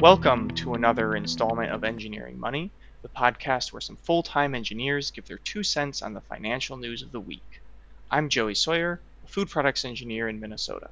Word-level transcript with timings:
Welcome 0.00 0.50
to 0.52 0.74
another 0.74 1.16
installment 1.16 1.72
of 1.72 1.82
Engineering 1.82 2.38
Money, 2.38 2.70
the 3.02 3.08
podcast 3.08 3.72
where 3.72 3.80
some 3.80 3.96
full 3.96 4.22
time 4.22 4.54
engineers 4.54 5.10
give 5.10 5.26
their 5.26 5.38
two 5.38 5.64
cents 5.64 6.02
on 6.02 6.14
the 6.14 6.20
financial 6.20 6.76
news 6.76 7.02
of 7.02 7.10
the 7.10 7.18
week. 7.18 7.60
I'm 8.08 8.28
Joey 8.28 8.54
Sawyer, 8.54 9.00
a 9.24 9.26
food 9.26 9.50
products 9.50 9.84
engineer 9.84 10.28
in 10.28 10.38
Minnesota. 10.38 10.90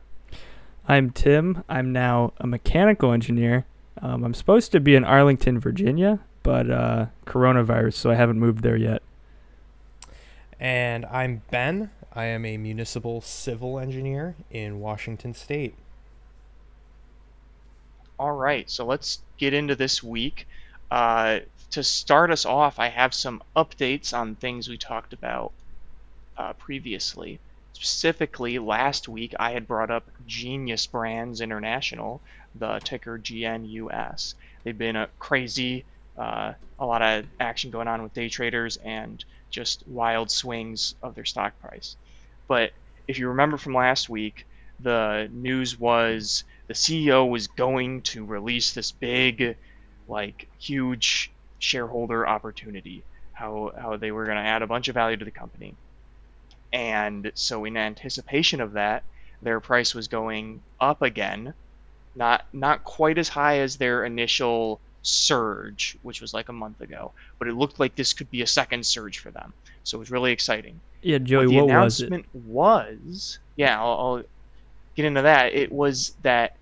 I'm 0.89 1.11
Tim. 1.11 1.63
I'm 1.69 1.93
now 1.93 2.33
a 2.39 2.49
mechanical 2.49 3.13
engineer. 3.13 3.65
Um, 4.03 4.25
I'm 4.25 4.35
supposed 4.35 4.73
to 4.73 4.81
be 4.81 4.97
in 4.97 5.05
Arlington, 5.05 5.61
Virginia, 5.61 6.19
but 6.43 6.69
uh, 6.69 7.07
coronavirus, 7.27 7.95
so 7.95 8.11
I 8.11 8.17
haven't 8.17 8.41
moved 8.41 8.65
there 8.65 8.77
yet. 8.77 9.05
And 10.59 11.05
I'm 11.07 11.43
Ben. 11.53 11.93
I 12.13 12.25
am 12.25 12.45
a 12.45 12.57
municipal 12.57 13.21
civil 13.21 13.79
engineer 13.79 14.35
in 14.51 14.81
Washington 14.81 15.33
State. 15.33 15.77
All 18.19 18.33
right, 18.33 18.69
so 18.71 18.87
let's 18.87 19.21
get 19.37 19.53
into 19.53 19.75
this 19.75 20.03
week. 20.03 20.47
Uh, 20.91 21.41
to 21.73 21.83
start 21.83 22.31
us 22.31 22.47
off, 22.47 22.79
I 22.79 22.89
have 22.89 23.13
some 23.13 23.43
updates 23.55 24.17
on 24.17 24.37
things 24.37 24.69
we 24.69 24.79
talked 24.79 25.13
about 25.13 25.53
uh, 26.39 26.55
previously. 26.55 27.39
Specifically, 27.75 28.59
last 28.59 29.07
week 29.07 29.35
I 29.39 29.51
had 29.51 29.69
brought 29.69 29.91
up 29.91 30.09
Genius 30.27 30.87
Brands 30.87 31.43
International, 31.43 32.23
the 32.55 32.81
ticker 32.83 33.19
GNUS. 33.19 34.35
They've 34.65 34.79
been 34.79 34.97
a 34.97 35.09
crazy, 35.19 35.85
uh, 36.17 36.55
a 36.79 36.87
lot 36.87 37.03
of 37.03 37.27
action 37.39 37.71
going 37.71 37.87
on 37.87 38.03
with 38.03 38.15
day 38.15 38.31
traders 38.31 38.79
and 38.79 39.23
just 39.51 39.87
wild 39.87 40.31
swings 40.31 40.95
of 41.03 41.15
their 41.15 41.27
stock 41.27 41.61
price. 41.61 41.97
But 42.49 42.73
if 43.07 43.19
you 43.19 43.29
remember 43.29 43.59
from 43.59 43.75
last 43.75 44.09
week, 44.09 44.47
the 44.81 45.29
news 45.31 45.79
was 45.79 46.45
the 46.67 46.75
CEO 46.75 47.29
was 47.29 47.47
going 47.47 48.03
to 48.03 48.25
release 48.25 48.73
this 48.73 48.93
big, 48.93 49.57
like, 50.09 50.49
huge 50.59 51.31
shareholder 51.59 52.27
opportunity. 52.27 53.05
How, 53.33 53.73
how 53.79 53.97
they 53.97 54.13
were 54.13 54.25
going 54.25 54.39
to 54.39 54.43
add 54.43 54.63
a 54.63 54.67
bunch 54.67 54.89
of 54.89 54.95
value 54.95 55.17
to 55.19 55.25
the 55.25 55.31
company. 55.31 55.75
And 56.73 57.31
so, 57.35 57.65
in 57.65 57.77
anticipation 57.77 58.61
of 58.61 58.73
that, 58.73 59.05
their 59.43 59.61
price 59.61 59.95
was 59.95 60.09
going 60.09 60.63
up 60.81 61.03
again, 61.03 61.55
not 62.15 62.45
not 62.53 62.85
quite 62.85 63.19
as 63.19 63.29
high 63.29 63.59
as 63.59 63.77
their 63.77 64.05
initial 64.05 64.81
surge, 65.03 65.97
which 66.03 66.21
was 66.21 66.35
like 66.35 66.49
a 66.49 66.53
month 66.53 66.81
ago, 66.81 67.13
but 67.39 67.49
it 67.49 67.55
looked 67.55 67.79
like 67.79 67.95
this 67.95 68.13
could 68.13 68.31
be 68.31 68.43
a 68.43 68.47
second 68.47 68.85
surge 68.85 69.19
for 69.19 69.31
them. 69.31 69.53
So 69.85 69.99
it 69.99 70.01
was 70.01 70.11
really 70.11 70.33
exciting. 70.33 70.81
Yeah, 71.03 71.19
Joey, 71.19 71.47
what 71.47 71.69
the 71.69 71.75
what 71.75 71.85
was 71.85 72.01
it? 72.01 72.25
was, 72.35 73.39
yeah, 73.55 73.81
I'll, 73.81 73.93
I'll 73.93 74.23
get 74.97 75.05
into 75.05 75.23
that. 75.23 75.55
It 75.55 75.71
was 75.71 76.15
that 76.23 76.57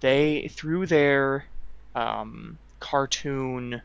they 0.00 0.48
through 0.52 0.86
their 0.86 1.46
um, 1.94 2.58
cartoon 2.80 3.82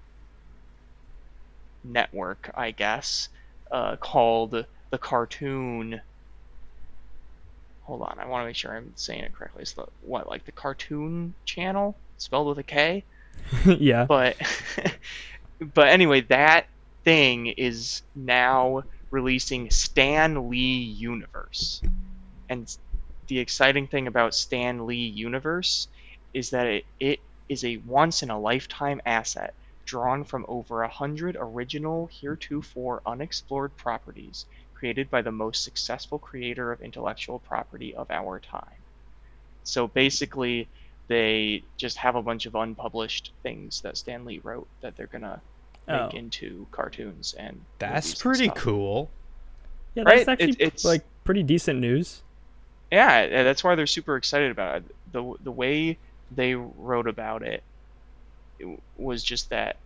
network, 1.83 2.49
I 2.55 2.71
guess, 2.71 3.29
uh, 3.71 3.95
called 3.97 4.51
the 4.51 4.97
Kartoon. 4.97 6.01
Hold 7.83 8.01
on, 8.01 8.17
I 8.19 8.25
want 8.25 8.43
to 8.43 8.47
make 8.47 8.55
sure 8.55 8.75
I'm 8.75 8.91
saying 8.95 9.23
it 9.23 9.33
correctly. 9.33 9.61
It's 9.61 9.73
the 9.73 9.85
what, 10.01 10.27
like 10.27 10.45
the 10.45 10.51
Kartoon 10.51 11.31
Channel, 11.45 11.95
spelled 12.17 12.47
with 12.47 12.57
a 12.57 12.63
K. 12.63 13.03
yeah. 13.65 14.05
But 14.05 14.35
but 15.73 15.87
anyway, 15.87 16.21
that 16.21 16.67
thing 17.03 17.47
is 17.47 18.01
now 18.15 18.83
releasing 19.11 19.69
Stan 19.69 20.49
Lee 20.49 20.79
Universe. 20.79 21.81
And 22.49 22.75
the 23.27 23.39
exciting 23.39 23.87
thing 23.87 24.07
about 24.07 24.33
Stan 24.33 24.85
Lee 24.85 24.95
Universe 25.07 25.87
is 26.33 26.49
that 26.51 26.67
it, 26.67 26.85
it 26.99 27.19
is 27.49 27.63
a 27.63 27.77
once 27.77 28.23
in 28.23 28.29
a 28.29 28.39
lifetime 28.39 29.01
asset 29.05 29.53
drawn 29.85 30.23
from 30.23 30.45
over 30.47 30.83
a 30.83 30.87
hundred 30.89 31.37
original 31.39 32.07
heretofore 32.07 33.01
unexplored 33.05 33.75
properties 33.77 34.45
created 34.73 35.09
by 35.09 35.21
the 35.21 35.31
most 35.31 35.63
successful 35.63 36.19
creator 36.19 36.71
of 36.71 36.81
intellectual 36.81 37.39
property 37.39 37.95
of 37.95 38.09
our 38.11 38.39
time. 38.39 38.63
So 39.63 39.87
basically, 39.87 40.67
they 41.07 41.63
just 41.77 41.97
have 41.97 42.15
a 42.15 42.21
bunch 42.21 42.45
of 42.45 42.55
unpublished 42.55 43.31
things 43.43 43.81
that 43.81 43.97
Stan 43.97 44.25
Lee 44.25 44.39
wrote 44.43 44.67
that 44.81 44.95
they're 44.95 45.07
gonna 45.07 45.41
make 45.87 45.97
Oh. 46.01 46.09
into 46.09 46.67
cartoons 46.71 47.33
and 47.33 47.61
That's 47.79 48.07
movies 48.07 48.13
and 48.13 48.21
pretty 48.21 48.49
cool. 48.59 49.09
Yeah, 49.95 50.03
that's 50.03 50.27
right? 50.27 50.33
actually 50.33 50.49
It- 50.51 50.61
it's- 50.61 50.85
like 50.85 51.03
pretty 51.23 51.43
decent 51.43 51.79
news. 51.79 52.21
Yeah, 52.91 53.43
that's 53.43 53.63
why 53.63 53.75
they're 53.75 53.85
super 53.87 54.15
excited 54.15 54.51
about 54.51 54.77
it. 54.77 54.95
the 55.11 55.33
The 55.41 55.51
way 55.51 55.99
they 56.31 56.55
wrote 56.55 57.07
about 57.07 57.43
it, 57.43 57.63
it 58.59 58.79
was 58.95 59.23
just 59.23 59.49
that, 59.51 59.77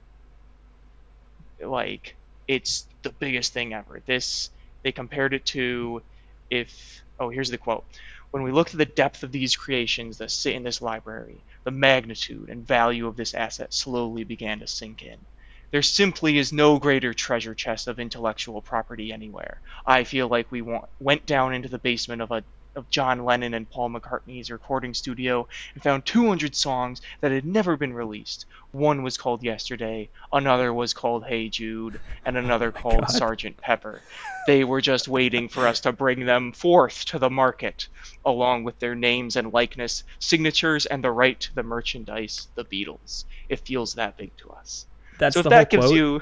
like, 1.64 2.18
it's 2.48 2.88
the 3.04 3.12
biggest 3.12 3.54
thing 3.54 3.74
ever. 3.74 4.02
This 4.06 4.50
they 4.84 4.92
compared 4.92 5.34
it 5.34 5.46
to 5.48 6.02
if 6.50 7.04
oh 7.20 7.30
here's 7.30 7.50
the 7.50 7.58
quote 7.58 7.86
when 8.32 8.44
we 8.44 8.52
look 8.52 8.70
to 8.70 8.78
the 8.78 8.86
depth 8.86 9.24
of 9.24 9.32
these 9.32 9.56
creations 9.56 10.18
that 10.18 10.32
sit 10.32 10.54
in 10.56 10.64
this 10.64 10.82
library 10.82 11.46
the 11.64 11.72
magnitude 11.72 12.50
and 12.50 12.68
value 12.68 13.08
of 13.08 13.16
this 13.16 13.34
asset 13.34 13.74
slowly 13.74 14.26
began 14.26 14.60
to 14.60 14.68
sink 14.68 15.02
in 15.02 15.26
there 15.72 15.82
simply 15.82 16.38
is 16.38 16.52
no 16.52 16.78
greater 16.78 17.14
treasure 17.14 17.56
chest 17.56 17.88
of 17.88 18.00
intellectual 18.00 18.62
property 18.62 19.14
anywhere 19.14 19.62
i 19.86 20.04
feel 20.04 20.28
like 20.28 20.52
we 20.52 20.62
want, 20.62 20.84
went 21.00 21.26
down 21.26 21.54
into 21.54 21.70
the 21.70 21.80
basement 21.80 22.22
of 22.22 22.32
a 22.32 22.44
of 22.76 22.90
John 22.90 23.26
Lennon 23.26 23.54
and 23.54 23.70
Paul 23.70 23.90
McCartney's 23.90 24.52
recording 24.52 24.94
studio 24.94 25.48
and 25.74 25.84
found 25.84 26.06
200 26.06 26.56
songs 26.56 27.02
that 27.20 27.32
had 27.32 27.46
never 27.46 27.78
been 27.78 27.94
released. 27.94 28.46
One 28.72 29.04
was 29.04 29.18
called 29.18 29.44
Yesterday, 29.44 30.10
another 30.32 30.74
was 30.74 30.94
called 30.94 31.26
Hey 31.26 31.50
Jude, 31.50 32.00
and 32.26 32.38
another 32.38 32.68
oh 32.76 32.80
called 32.80 33.02
God. 33.02 33.12
Sergeant 33.12 33.58
Pepper. 33.58 34.02
They 34.48 34.64
were 34.64 34.82
just 34.82 35.08
waiting 35.08 35.50
for 35.50 35.68
us 35.68 35.82
to 35.82 35.92
bring 35.92 36.26
them 36.26 36.52
forth 36.52 37.06
to 37.06 37.20
the 37.20 37.30
market, 37.30 37.88
along 38.26 38.64
with 38.64 38.80
their 38.80 38.96
names 38.96 39.36
and 39.36 39.54
likeness, 39.54 40.04
signatures, 40.20 40.86
and 40.86 41.04
the 41.04 41.12
right 41.12 41.40
to 41.40 41.56
the 41.56 41.64
merchandise, 41.64 42.48
the 42.56 42.66
Beatles. 42.66 43.26
It 43.50 43.60
feels 43.60 43.96
that 43.96 44.18
big 44.18 44.36
to 44.38 44.50
us. 44.52 44.86
That's 45.20 45.36
so 45.36 45.42
if 45.42 45.44
the 45.44 45.50
that 45.50 45.74
whole 45.74 45.82
gives 45.82 45.92
quote. 45.92 45.96
you, 45.96 46.22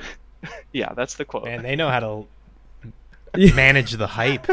yeah, 0.74 0.94
that's 0.94 1.16
the 1.16 1.26
quote. 1.26 1.48
And 1.48 1.64
they 1.64 1.76
know 1.76 1.90
how 1.90 2.00
to 2.00 2.28
manage 3.56 3.94
the 3.94 4.08
hype. 4.08 4.48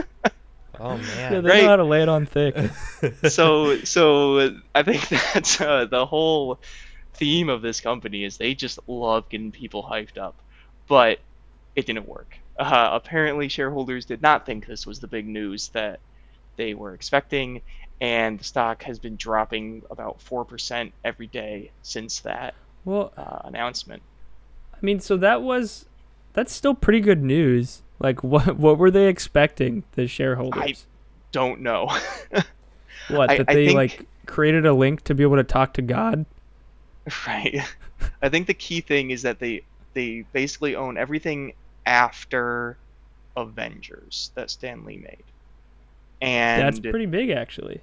Oh 0.81 0.99
man. 0.99 1.33
Yeah, 1.33 1.41
they 1.41 1.49
Right. 1.51 1.63
know 1.63 1.69
how 1.69 1.77
to 1.77 1.85
lay 1.85 2.03
it 2.03 2.09
on 2.09 2.27
thick. 2.27 2.57
so 3.29 3.77
so 3.85 4.51
I 4.75 4.83
think 4.83 5.09
that's 5.09 5.61
uh, 5.61 5.87
the 5.87 6.07
whole 6.07 6.61
theme 7.15 7.49
of 7.49 7.63
this 7.63 7.81
company 7.81 8.25
is 8.25 8.37
they 8.37 8.55
just 8.55 8.79
love 8.87 9.29
getting 9.29 9.53
people 9.53 9.83
hyped 9.83 10.19
up, 10.19 10.43
but 10.89 11.19
it 11.75 11.87
didn't 11.87 12.07
work. 12.09 12.39
Uh, 12.59 12.91
apparently, 12.93 13.49
shareholders 13.49 14.07
did 14.07 14.23
not 14.23 14.47
think 14.47 14.67
this 14.67 14.87
was 14.87 15.01
the 15.01 15.09
big 15.09 15.27
news 15.27 15.69
that 15.71 16.01
they 16.57 16.75
were 16.75 16.95
expecting, 16.95 17.61
and 18.01 18.39
the 18.39 18.45
stock 18.45 18.83
has 18.83 18.99
been 18.99 19.17
dropping 19.17 19.83
about 19.91 20.21
four 20.23 20.45
percent 20.45 20.93
every 21.05 21.27
day 21.27 21.71
since 21.83 22.21
that 22.21 22.55
well, 22.85 23.13
uh, 23.17 23.41
announcement. 23.45 24.03
I 24.75 24.79
mean, 24.81 25.01
so 25.01 25.17
that 25.19 25.43
was 25.43 25.87
that's 26.33 26.53
still 26.55 26.75
pretty 26.75 27.01
good 27.01 27.23
news. 27.23 27.83
Like, 27.99 28.23
what 28.23 28.57
what 28.57 28.79
were 28.79 28.91
they 28.91 29.09
expecting 29.09 29.85
the 29.93 30.07
shareholders? 30.07 30.63
I 30.63 30.75
don't 31.33 31.61
know. 31.61 31.87
what 33.09 33.31
I- 33.31 33.39
that 33.39 33.47
they 33.49 33.67
think- 33.67 33.77
like 33.77 34.07
created 34.27 34.67
a 34.67 34.73
link 34.73 35.03
to 35.05 35.15
be 35.15 35.23
able 35.23 35.37
to 35.37 35.45
talk 35.45 35.75
to 35.75 35.83
God? 35.83 36.27
Right. 37.27 37.61
I 38.23 38.29
think 38.29 38.47
the 38.47 38.55
key 38.55 38.81
thing 38.81 39.11
is 39.11 39.23
that 39.23 39.39
they 39.39 39.63
they 39.95 40.25
basically 40.33 40.77
own 40.77 40.99
everything 40.99 41.55
after 41.87 42.77
Avengers 43.37 44.31
that 44.35 44.51
Stan 44.51 44.85
Lee 44.85 44.99
made. 44.99 45.23
And 46.21 46.63
That's 46.63 46.81
pretty 46.81 47.07
big, 47.07 47.31
actually. 47.31 47.81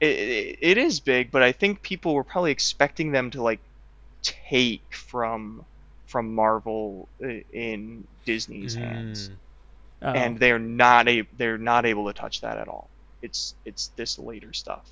it, 0.00 0.06
it, 0.06 0.58
it 0.60 0.78
is 0.78 1.00
big, 1.00 1.30
but 1.30 1.42
I 1.42 1.52
think 1.52 1.82
people 1.82 2.14
were 2.14 2.24
probably 2.24 2.52
expecting 2.52 3.12
them 3.12 3.30
to 3.32 3.42
like 3.42 3.60
take 4.22 4.82
from 4.94 5.64
from 6.06 6.34
Marvel 6.34 7.08
in 7.52 8.06
Disney's 8.24 8.74
hands, 8.74 9.28
Mm. 9.28 9.32
Oh. 10.02 10.12
and 10.12 10.38
they're 10.38 10.58
not 10.58 11.08
a 11.08 11.22
they're 11.38 11.56
not 11.58 11.86
able 11.86 12.06
to 12.06 12.12
touch 12.12 12.42
that 12.42 12.58
at 12.58 12.68
all. 12.68 12.88
It's 13.22 13.54
it's 13.64 13.88
this 13.96 14.18
later 14.18 14.52
stuff 14.52 14.84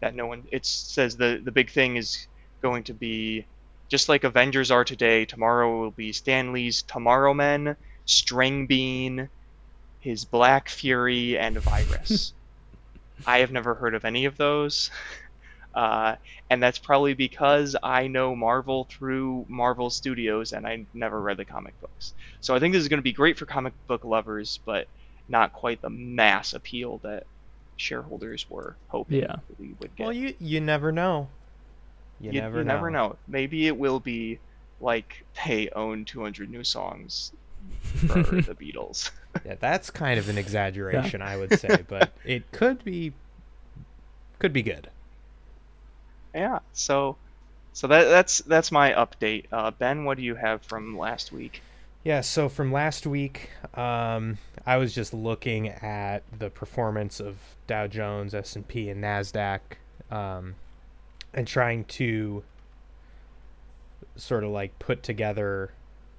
that 0.00 0.14
no 0.14 0.26
one. 0.26 0.44
It 0.52 0.64
says 0.64 1.16
the 1.16 1.40
the 1.42 1.50
big 1.52 1.70
thing 1.70 1.96
is 1.96 2.26
going 2.62 2.84
to 2.84 2.94
be 2.94 3.44
just 3.88 4.08
like 4.08 4.22
Avengers 4.24 4.70
are 4.70 4.84
today. 4.84 5.24
Tomorrow 5.24 5.80
will 5.80 5.90
be 5.90 6.12
Stan 6.12 6.52
Lee's 6.52 6.82
Tomorrow 6.82 7.34
Men, 7.34 7.76
String 8.06 8.66
Bean, 8.66 9.28
his 10.00 10.24
Black 10.24 10.68
Fury, 10.68 11.36
and 11.36 11.58
Virus. 11.58 12.32
I 13.26 13.38
have 13.38 13.50
never 13.50 13.74
heard 13.74 13.94
of 13.94 14.04
any 14.04 14.26
of 14.26 14.36
those. 14.36 14.90
Uh, 15.74 16.16
and 16.50 16.62
that's 16.62 16.78
probably 16.78 17.14
because 17.14 17.76
I 17.82 18.08
know 18.08 18.34
Marvel 18.34 18.84
through 18.90 19.46
Marvel 19.48 19.90
Studios 19.90 20.52
and 20.52 20.66
I 20.66 20.86
never 20.94 21.20
read 21.20 21.36
the 21.36 21.44
comic 21.44 21.78
books. 21.80 22.14
So 22.40 22.54
I 22.54 22.58
think 22.58 22.72
this 22.74 22.82
is 22.82 22.88
going 22.88 22.98
to 22.98 23.02
be 23.02 23.12
great 23.12 23.38
for 23.38 23.46
comic 23.46 23.74
book 23.86 24.04
lovers, 24.04 24.58
but 24.64 24.88
not 25.28 25.52
quite 25.52 25.80
the 25.82 25.90
mass 25.90 26.52
appeal 26.54 26.98
that 27.04 27.24
shareholders 27.76 28.48
were 28.50 28.76
hoping 28.88 29.20
Yeah. 29.20 29.36
we 29.58 29.74
would 29.78 29.94
get. 29.94 30.04
Well, 30.04 30.12
you 30.12 30.34
you 30.40 30.60
never 30.60 30.90
know. 30.90 31.28
You, 32.20 32.32
you, 32.32 32.40
never 32.40 32.58
you 32.58 32.64
know. 32.64 32.74
never 32.74 32.90
know. 32.90 33.16
Maybe 33.28 33.66
it 33.68 33.76
will 33.76 34.00
be 34.00 34.40
like 34.80 35.24
they 35.46 35.68
own 35.70 36.04
200 36.04 36.50
new 36.50 36.64
songs 36.64 37.32
for 38.08 38.22
the 38.22 38.54
Beatles. 38.58 39.10
Yeah, 39.44 39.54
that's 39.60 39.90
kind 39.90 40.18
of 40.18 40.28
an 40.30 40.36
exaggeration, 40.38 41.22
I 41.22 41.36
would 41.36 41.60
say, 41.60 41.84
but 41.86 42.10
it 42.24 42.50
could 42.50 42.82
be 42.82 43.12
could 44.40 44.52
be 44.52 44.62
good. 44.62 44.88
Yeah. 46.34 46.60
So, 46.72 47.16
so 47.72 47.86
that 47.86 48.04
that's 48.04 48.38
that's 48.38 48.72
my 48.72 48.92
update. 48.92 49.46
Uh, 49.52 49.70
ben, 49.70 50.04
what 50.04 50.16
do 50.16 50.22
you 50.22 50.34
have 50.34 50.62
from 50.62 50.96
last 50.96 51.32
week? 51.32 51.62
Yeah, 52.04 52.20
so 52.20 52.48
from 52.48 52.72
last 52.72 53.06
week, 53.06 53.50
um, 53.74 54.38
I 54.64 54.76
was 54.76 54.94
just 54.94 55.12
looking 55.12 55.68
at 55.68 56.22
the 56.36 56.48
performance 56.48 57.20
of 57.20 57.36
Dow 57.66 57.86
Jones, 57.86 58.34
S 58.34 58.56
and 58.56 58.66
P, 58.66 58.88
and 58.88 59.02
Nasdaq, 59.02 59.60
um, 60.10 60.54
and 61.34 61.46
trying 61.46 61.84
to 61.84 62.44
sort 64.16 64.44
of 64.44 64.50
like 64.50 64.78
put 64.78 65.02
together 65.02 65.72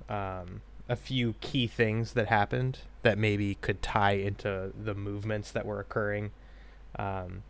um, 0.10 0.62
a 0.88 0.96
few 0.96 1.34
key 1.42 1.68
things 1.68 2.14
that 2.14 2.28
happened 2.28 2.80
that 3.04 3.18
maybe 3.18 3.56
could 3.56 3.82
tie 3.82 4.14
into 4.14 4.72
the 4.82 4.94
movements 4.94 5.52
that 5.52 5.66
were 5.66 5.80
occurring. 5.80 6.32
Um, 6.98 7.44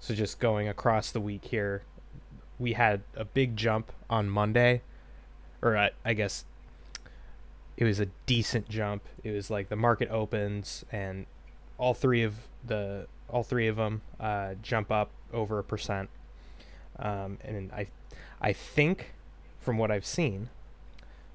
so 0.00 0.14
just 0.14 0.40
going 0.40 0.66
across 0.66 1.10
the 1.10 1.20
week 1.20 1.44
here, 1.44 1.82
we 2.58 2.72
had 2.72 3.02
a 3.14 3.24
big 3.24 3.56
jump 3.56 3.92
on 4.08 4.28
Monday, 4.28 4.80
or 5.62 5.76
I, 5.76 5.90
I 6.04 6.14
guess 6.14 6.44
it 7.76 7.84
was 7.84 8.00
a 8.00 8.06
decent 8.26 8.68
jump. 8.68 9.02
It 9.22 9.30
was 9.30 9.50
like 9.50 9.68
the 9.68 9.76
market 9.76 10.10
opens 10.10 10.84
and 10.90 11.26
all 11.78 11.94
three 11.94 12.22
of 12.22 12.34
the 12.66 13.06
all 13.28 13.42
three 13.42 13.68
of 13.68 13.76
them 13.76 14.02
uh, 14.18 14.54
jump 14.62 14.90
up 14.90 15.10
over 15.32 15.58
a 15.58 15.64
percent. 15.64 16.10
Um, 16.98 17.38
and 17.44 17.70
I 17.72 17.86
I 18.40 18.52
think 18.52 19.12
from 19.60 19.78
what 19.78 19.90
I've 19.90 20.06
seen, 20.06 20.48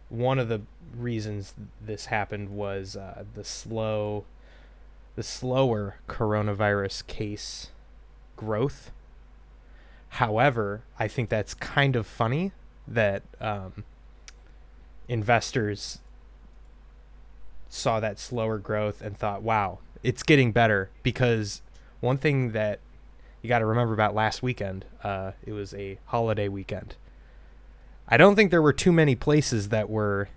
one 0.09 0.39
of 0.39 0.49
the 0.49 0.61
reasons 0.95 1.53
this 1.83 2.07
happened 2.07 2.49
was 2.49 2.95
uh, 2.95 3.23
the 3.33 3.43
slow 3.43 4.25
the 5.15 5.23
slower 5.23 5.95
coronavirus 6.07 7.07
case 7.07 7.69
growth. 8.35 8.91
However, 10.09 10.83
I 10.97 11.07
think 11.07 11.29
that's 11.29 11.53
kind 11.53 11.95
of 11.95 12.07
funny 12.07 12.51
that 12.87 13.23
um, 13.41 13.83
investors 15.07 15.99
saw 17.69 17.99
that 17.99 18.19
slower 18.19 18.57
growth 18.57 19.01
and 19.01 19.17
thought, 19.17 19.41
wow, 19.41 19.79
it's 20.03 20.23
getting 20.23 20.51
better. 20.51 20.89
Because 21.03 21.61
one 21.99 22.17
thing 22.17 22.51
that 22.51 22.79
you 23.41 23.49
got 23.49 23.59
to 23.59 23.65
remember 23.65 23.93
about 23.93 24.15
last 24.15 24.41
weekend, 24.41 24.85
uh, 25.03 25.31
it 25.45 25.51
was 25.51 25.73
a 25.73 25.97
holiday 26.05 26.47
weekend. 26.47 26.95
I 28.07 28.17
don't 28.17 28.35
think 28.35 28.51
there 28.51 28.61
were 28.61 28.73
too 28.73 28.91
many 28.91 29.15
places 29.15 29.69
that 29.69 29.89
were 29.89 30.29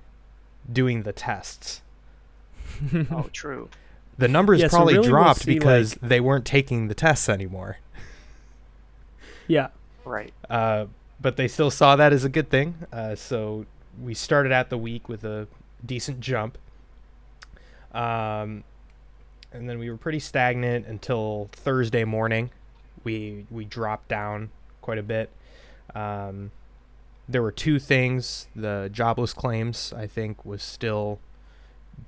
doing 0.70 1.02
the 1.02 1.12
tests. 1.12 1.82
Oh, 3.10 3.28
true. 3.32 3.70
The 4.18 4.28
numbers 4.28 4.60
Yeah, 4.60 4.68
so 4.68 4.76
probably 4.76 4.94
really 4.94 5.08
we'll 5.08 5.20
dropped 5.22 5.40
see, 5.40 5.54
because 5.54 6.00
like- 6.00 6.08
they 6.08 6.20
weren't 6.20 6.44
taking 6.44 6.88
the 6.88 6.94
tests 6.94 7.28
anymore. 7.28 7.78
Yeah. 9.48 9.68
Right. 10.04 10.32
Uh, 10.48 10.86
but 11.20 11.36
they 11.36 11.48
still 11.48 11.70
saw 11.70 11.96
that 11.96 12.12
as 12.12 12.24
a 12.24 12.28
good 12.28 12.50
thing. 12.50 12.86
Uh, 12.92 13.14
so 13.14 13.66
we 14.00 14.14
started 14.14 14.52
out 14.52 14.70
the 14.70 14.78
week 14.78 15.08
with 15.08 15.24
a 15.24 15.48
decent 15.84 16.20
jump. 16.20 16.56
Um, 17.92 18.64
and 19.52 19.68
then 19.68 19.78
we 19.78 19.90
were 19.90 19.96
pretty 19.96 20.20
stagnant 20.20 20.86
until 20.86 21.48
Thursday 21.52 22.04
morning. 22.04 22.50
We 23.04 23.46
we 23.50 23.64
dropped 23.64 24.08
down 24.08 24.50
quite 24.82 24.98
a 24.98 25.02
bit. 25.02 25.30
Um, 25.94 26.50
there 27.28 27.42
were 27.42 27.52
two 27.52 27.78
things. 27.78 28.48
The 28.54 28.90
jobless 28.92 29.32
claims, 29.32 29.92
I 29.96 30.06
think, 30.06 30.44
was 30.44 30.62
still 30.62 31.18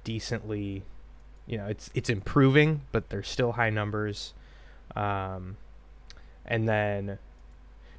decently, 0.04 0.82
you 1.46 1.58
know, 1.58 1.66
it's 1.66 1.90
it's 1.94 2.10
improving, 2.10 2.82
but 2.92 3.08
they're 3.08 3.22
still 3.22 3.52
high 3.52 3.70
numbers. 3.70 4.34
Um, 4.94 5.56
and 6.44 6.68
then 6.68 7.18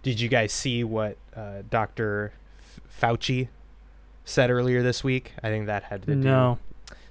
did 0.03 0.19
you 0.19 0.29
guys 0.29 0.51
see 0.51 0.83
what 0.83 1.17
uh, 1.35 1.61
Dr. 1.69 2.33
F- 2.59 2.79
Fauci 3.01 3.47
said 4.25 4.49
earlier 4.49 4.81
this 4.81 5.03
week? 5.03 5.33
I 5.43 5.49
think 5.49 5.65
that 5.67 5.83
had 5.83 6.01
to 6.03 6.15
do. 6.15 6.15
No. 6.15 6.59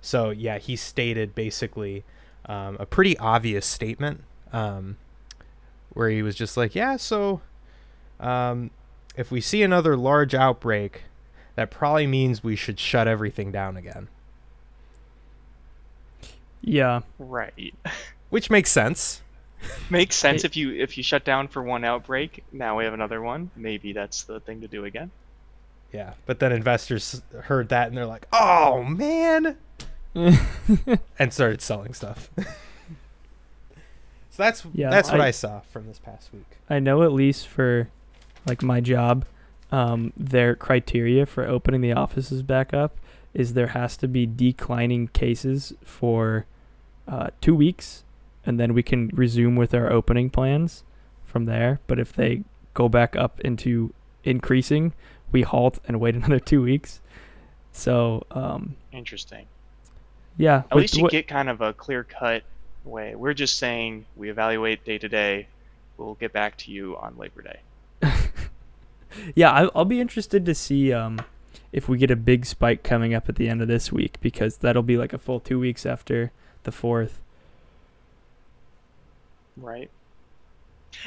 So 0.00 0.30
yeah, 0.30 0.58
he 0.58 0.76
stated 0.76 1.34
basically 1.34 2.04
um, 2.46 2.76
a 2.80 2.86
pretty 2.86 3.16
obvious 3.18 3.66
statement, 3.66 4.22
um, 4.52 4.96
where 5.92 6.08
he 6.08 6.22
was 6.22 6.34
just 6.34 6.56
like, 6.56 6.74
"Yeah, 6.74 6.96
so 6.96 7.40
um, 8.18 8.70
if 9.16 9.30
we 9.30 9.40
see 9.40 9.62
another 9.62 9.96
large 9.96 10.34
outbreak, 10.34 11.02
that 11.56 11.70
probably 11.70 12.06
means 12.06 12.42
we 12.42 12.56
should 12.56 12.78
shut 12.80 13.06
everything 13.06 13.52
down 13.52 13.76
again." 13.76 14.08
Yeah. 16.62 17.00
Right. 17.18 17.74
Which 18.30 18.50
makes 18.50 18.70
sense. 18.70 19.22
Makes 19.90 20.16
sense 20.16 20.42
It- 20.44 20.46
if 20.52 20.56
you 20.56 20.72
if 20.72 20.96
you 20.96 21.02
shut 21.02 21.24
down 21.24 21.48
for 21.48 21.62
one 21.62 21.84
outbreak. 21.84 22.44
Now 22.52 22.78
we 22.78 22.84
have 22.84 22.94
another 22.94 23.20
one. 23.20 23.50
Maybe 23.56 23.92
that's 23.92 24.22
the 24.24 24.40
thing 24.40 24.60
to 24.62 24.68
do 24.68 24.84
again. 24.84 25.10
Yeah, 25.92 26.12
but 26.26 26.38
then 26.38 26.52
investors 26.52 27.20
heard 27.44 27.68
that 27.70 27.88
and 27.88 27.96
they're 27.96 28.06
like, 28.06 28.26
"Oh 28.32 28.84
man," 28.84 29.56
and 30.14 31.32
started 31.32 31.60
selling 31.60 31.94
stuff. 31.94 32.30
so 34.30 34.42
that's 34.44 34.64
Yeah, 34.72 34.90
that's 34.90 35.10
what 35.10 35.20
I, 35.20 35.28
I- 35.28 35.32
saw 35.32 35.60
from 35.72 35.86
this 35.86 35.98
past 35.98 36.32
week. 36.32 36.46
I 36.68 36.78
know 36.78 37.02
at 37.02 37.12
least 37.12 37.48
for 37.48 37.88
like 38.46 38.62
my 38.62 38.80
job, 38.80 39.24
um, 39.72 40.12
their 40.16 40.54
criteria 40.54 41.26
for 41.26 41.46
opening 41.46 41.80
the 41.80 41.92
offices 41.92 42.42
back 42.42 42.72
up 42.72 42.96
is 43.34 43.54
there 43.54 43.68
has 43.68 43.96
to 43.96 44.08
be 44.08 44.26
declining 44.26 45.08
cases 45.08 45.72
for 45.84 46.46
uh, 47.06 47.28
two 47.40 47.54
weeks, 47.54 48.02
and 48.44 48.58
then 48.58 48.74
we 48.74 48.82
can 48.82 49.08
resume 49.12 49.56
with 49.56 49.74
our 49.74 49.90
opening 49.92 50.30
plans 50.30 50.84
from 51.24 51.44
there. 51.44 51.80
But 51.86 51.98
if 51.98 52.12
they 52.12 52.44
go 52.74 52.88
back 52.88 53.14
up 53.16 53.40
into 53.40 53.92
increasing, 54.24 54.92
we 55.32 55.42
halt 55.42 55.78
and 55.86 56.00
wait 56.00 56.14
another 56.16 56.40
two 56.40 56.62
weeks. 56.62 57.00
So 57.72 58.26
um, 58.30 58.76
Interesting. 58.92 59.46
yeah, 60.36 60.64
At 60.70 60.74
with 60.74 60.82
least 60.82 60.96
you 60.96 61.02
what- 61.04 61.12
get 61.12 61.28
kind 61.28 61.48
of 61.48 61.60
a 61.60 61.72
clear 61.72 62.04
cut 62.04 62.42
way. 62.84 63.14
We're 63.14 63.34
just 63.34 63.58
saying 63.58 64.06
we 64.16 64.30
evaluate 64.30 64.84
day 64.84 64.98
to 64.98 65.08
day. 65.08 65.46
We'll 65.96 66.14
get 66.14 66.32
back 66.32 66.56
to 66.58 66.72
you 66.72 66.96
on 66.96 67.16
Labor 67.18 67.42
Day. 67.42 67.60
yeah, 69.34 69.50
I, 69.50 69.68
I'll 69.74 69.84
be 69.84 70.00
interested 70.00 70.46
to 70.46 70.54
see 70.54 70.92
um, 70.94 71.20
if 71.72 71.88
we 71.90 71.98
get 71.98 72.10
a 72.10 72.16
big 72.16 72.46
spike 72.46 72.82
coming 72.82 73.12
up 73.12 73.28
at 73.28 73.36
the 73.36 73.48
end 73.48 73.60
of 73.60 73.68
this 73.68 73.92
week 73.92 74.16
because 74.22 74.56
that'll 74.58 74.82
be 74.82 74.96
like 74.96 75.12
a 75.12 75.18
full 75.18 75.40
two 75.40 75.58
weeks 75.58 75.84
after 75.84 76.32
the 76.62 76.72
fourth. 76.72 77.20
Right. 79.60 79.90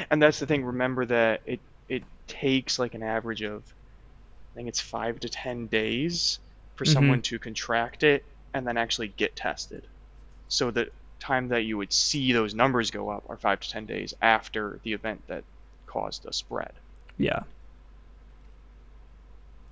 And 0.09 0.21
that's 0.21 0.39
the 0.39 0.45
thing. 0.45 0.63
Remember 0.63 1.05
that 1.05 1.41
it 1.45 1.59
it 1.89 2.03
takes 2.27 2.79
like 2.79 2.93
an 2.93 3.03
average 3.03 3.41
of, 3.41 3.61
I 4.53 4.55
think 4.55 4.67
it's 4.69 4.79
five 4.79 5.19
to 5.21 5.29
ten 5.29 5.67
days 5.67 6.39
for 6.75 6.85
Mhm. 6.85 6.93
someone 6.93 7.21
to 7.23 7.37
contract 7.39 8.03
it 8.03 8.23
and 8.53 8.65
then 8.65 8.77
actually 8.77 9.09
get 9.09 9.35
tested. 9.35 9.83
So 10.47 10.71
the 10.71 10.89
time 11.19 11.49
that 11.49 11.63
you 11.65 11.77
would 11.77 11.91
see 11.91 12.31
those 12.33 12.53
numbers 12.53 12.91
go 12.91 13.09
up 13.09 13.29
are 13.29 13.37
five 13.37 13.59
to 13.59 13.69
ten 13.69 13.85
days 13.85 14.13
after 14.21 14.79
the 14.83 14.93
event 14.93 15.21
that 15.27 15.43
caused 15.87 16.25
a 16.25 16.33
spread. 16.33 16.71
Yeah. 17.17 17.43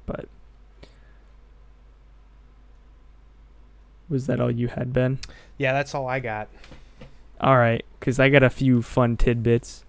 But 0.06 0.28
was 4.10 4.28
that 4.28 4.40
all 4.42 4.52
you 4.52 4.68
had, 4.68 4.92
Ben? 4.94 5.20
Yeah, 5.58 5.72
that's 5.74 5.96
all 5.96 6.08
I 6.08 6.20
got. 6.20 6.50
All 7.42 7.58
right, 7.58 7.84
because 8.00 8.20
I 8.20 8.30
got 8.30 8.44
a 8.44 8.50
few 8.50 8.82
fun 8.84 9.18
tidbits. 9.18 9.84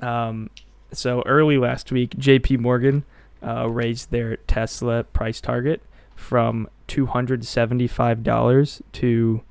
Um, 0.00 0.50
so 0.92 1.22
early 1.26 1.56
last 1.58 1.92
week, 1.92 2.16
J.P. 2.18 2.56
Morgan 2.56 3.04
uh, 3.42 3.68
raised 3.70 4.10
their 4.10 4.36
Tesla 4.38 5.04
price 5.04 5.40
target 5.40 5.80
from 6.16 6.68
two 6.88 7.06
hundred 7.06 7.44
seventy-five 7.44 8.22
dollars 8.24 8.82
to 8.94 9.42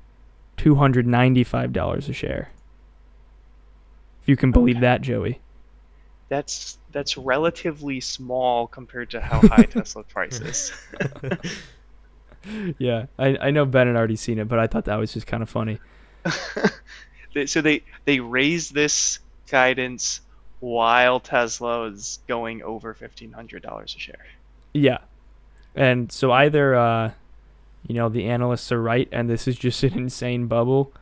two 0.58 0.74
hundred 0.74 1.06
ninety-five 1.06 1.72
dollars 1.72 2.08
a 2.08 2.12
share. 2.12 2.50
If 4.22 4.28
you 4.28 4.36
can 4.36 4.52
believe 4.52 4.76
Okay. 4.76 4.82
that, 4.82 5.00
Joey. 5.00 5.40
That's 6.28 6.78
that's 6.92 7.16
relatively 7.16 8.00
small 8.00 8.66
compared 8.66 9.10
to 9.10 9.20
how 9.20 9.40
high 9.40 9.64
Tesla 9.64 10.02
prices. 10.08 10.72
Yeah, 12.76 13.06
I, 13.18 13.38
I 13.40 13.50
know 13.52 13.64
Ben 13.64 13.86
had 13.86 13.96
already 13.96 14.16
seen 14.16 14.38
it, 14.38 14.48
but 14.48 14.58
I 14.58 14.66
thought 14.66 14.84
that 14.84 14.96
was 14.96 15.14
just 15.14 15.26
kind 15.26 15.42
of 15.42 15.48
funny. 15.48 15.80
They- 17.34 17.46
so 17.46 17.60
they 17.60 17.82
they 18.04 18.20
raised 18.20 18.74
this 18.74 19.18
guidance 19.50 20.20
while 20.60 21.18
Tesla 21.20 21.86
is 21.86 22.20
going 22.28 22.62
over 22.62 22.94
fifteen 22.94 23.32
hundred 23.32 23.62
dollars 23.62 23.94
a 23.96 23.98
share. 24.00 24.24
Yeah. 24.72 24.98
And 25.74 26.12
so 26.12 26.30
either 26.30 26.74
uh 26.76 27.10
you 27.88 27.94
know 27.96 28.08
the 28.08 28.26
analysts 28.26 28.70
are 28.70 28.80
right 28.80 29.08
and 29.10 29.28
this 29.28 29.48
is 29.48 29.56
just 29.56 29.82
an 29.82 29.94
insane 29.94 30.46
bubble 30.46 30.92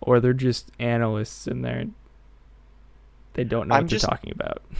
or 0.00 0.20
they're 0.20 0.32
just 0.32 0.70
analysts 0.78 1.46
and 1.48 1.64
they're 1.64 1.86
they 3.34 3.44
don't 3.44 3.66
know 3.68 3.74
I'm 3.74 3.82
what 3.84 3.90
just- 3.90 4.06
they're 4.06 4.10
talking 4.16 4.32
about. 4.32 4.62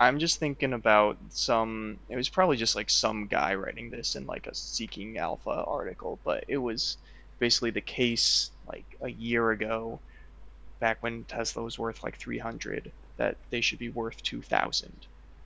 I'm 0.00 0.18
just 0.18 0.38
thinking 0.40 0.72
about 0.72 1.18
some. 1.28 1.98
It 2.08 2.16
was 2.16 2.30
probably 2.30 2.56
just 2.56 2.74
like 2.74 2.88
some 2.88 3.26
guy 3.26 3.54
writing 3.54 3.90
this 3.90 4.16
in 4.16 4.26
like 4.26 4.46
a 4.46 4.54
Seeking 4.54 5.18
Alpha 5.18 5.50
article, 5.50 6.18
but 6.24 6.44
it 6.48 6.56
was 6.56 6.96
basically 7.38 7.70
the 7.70 7.82
case 7.82 8.50
like 8.72 8.96
a 9.00 9.08
year 9.08 9.50
ago, 9.50 10.00
back 10.78 11.02
when 11.02 11.24
Tesla 11.24 11.62
was 11.62 11.78
worth 11.78 12.02
like 12.02 12.16
300, 12.16 12.90
that 13.16 13.36
they 13.50 13.60
should 13.60 13.78
be 13.78 13.88
worth 13.88 14.22
2,000. 14.22 14.92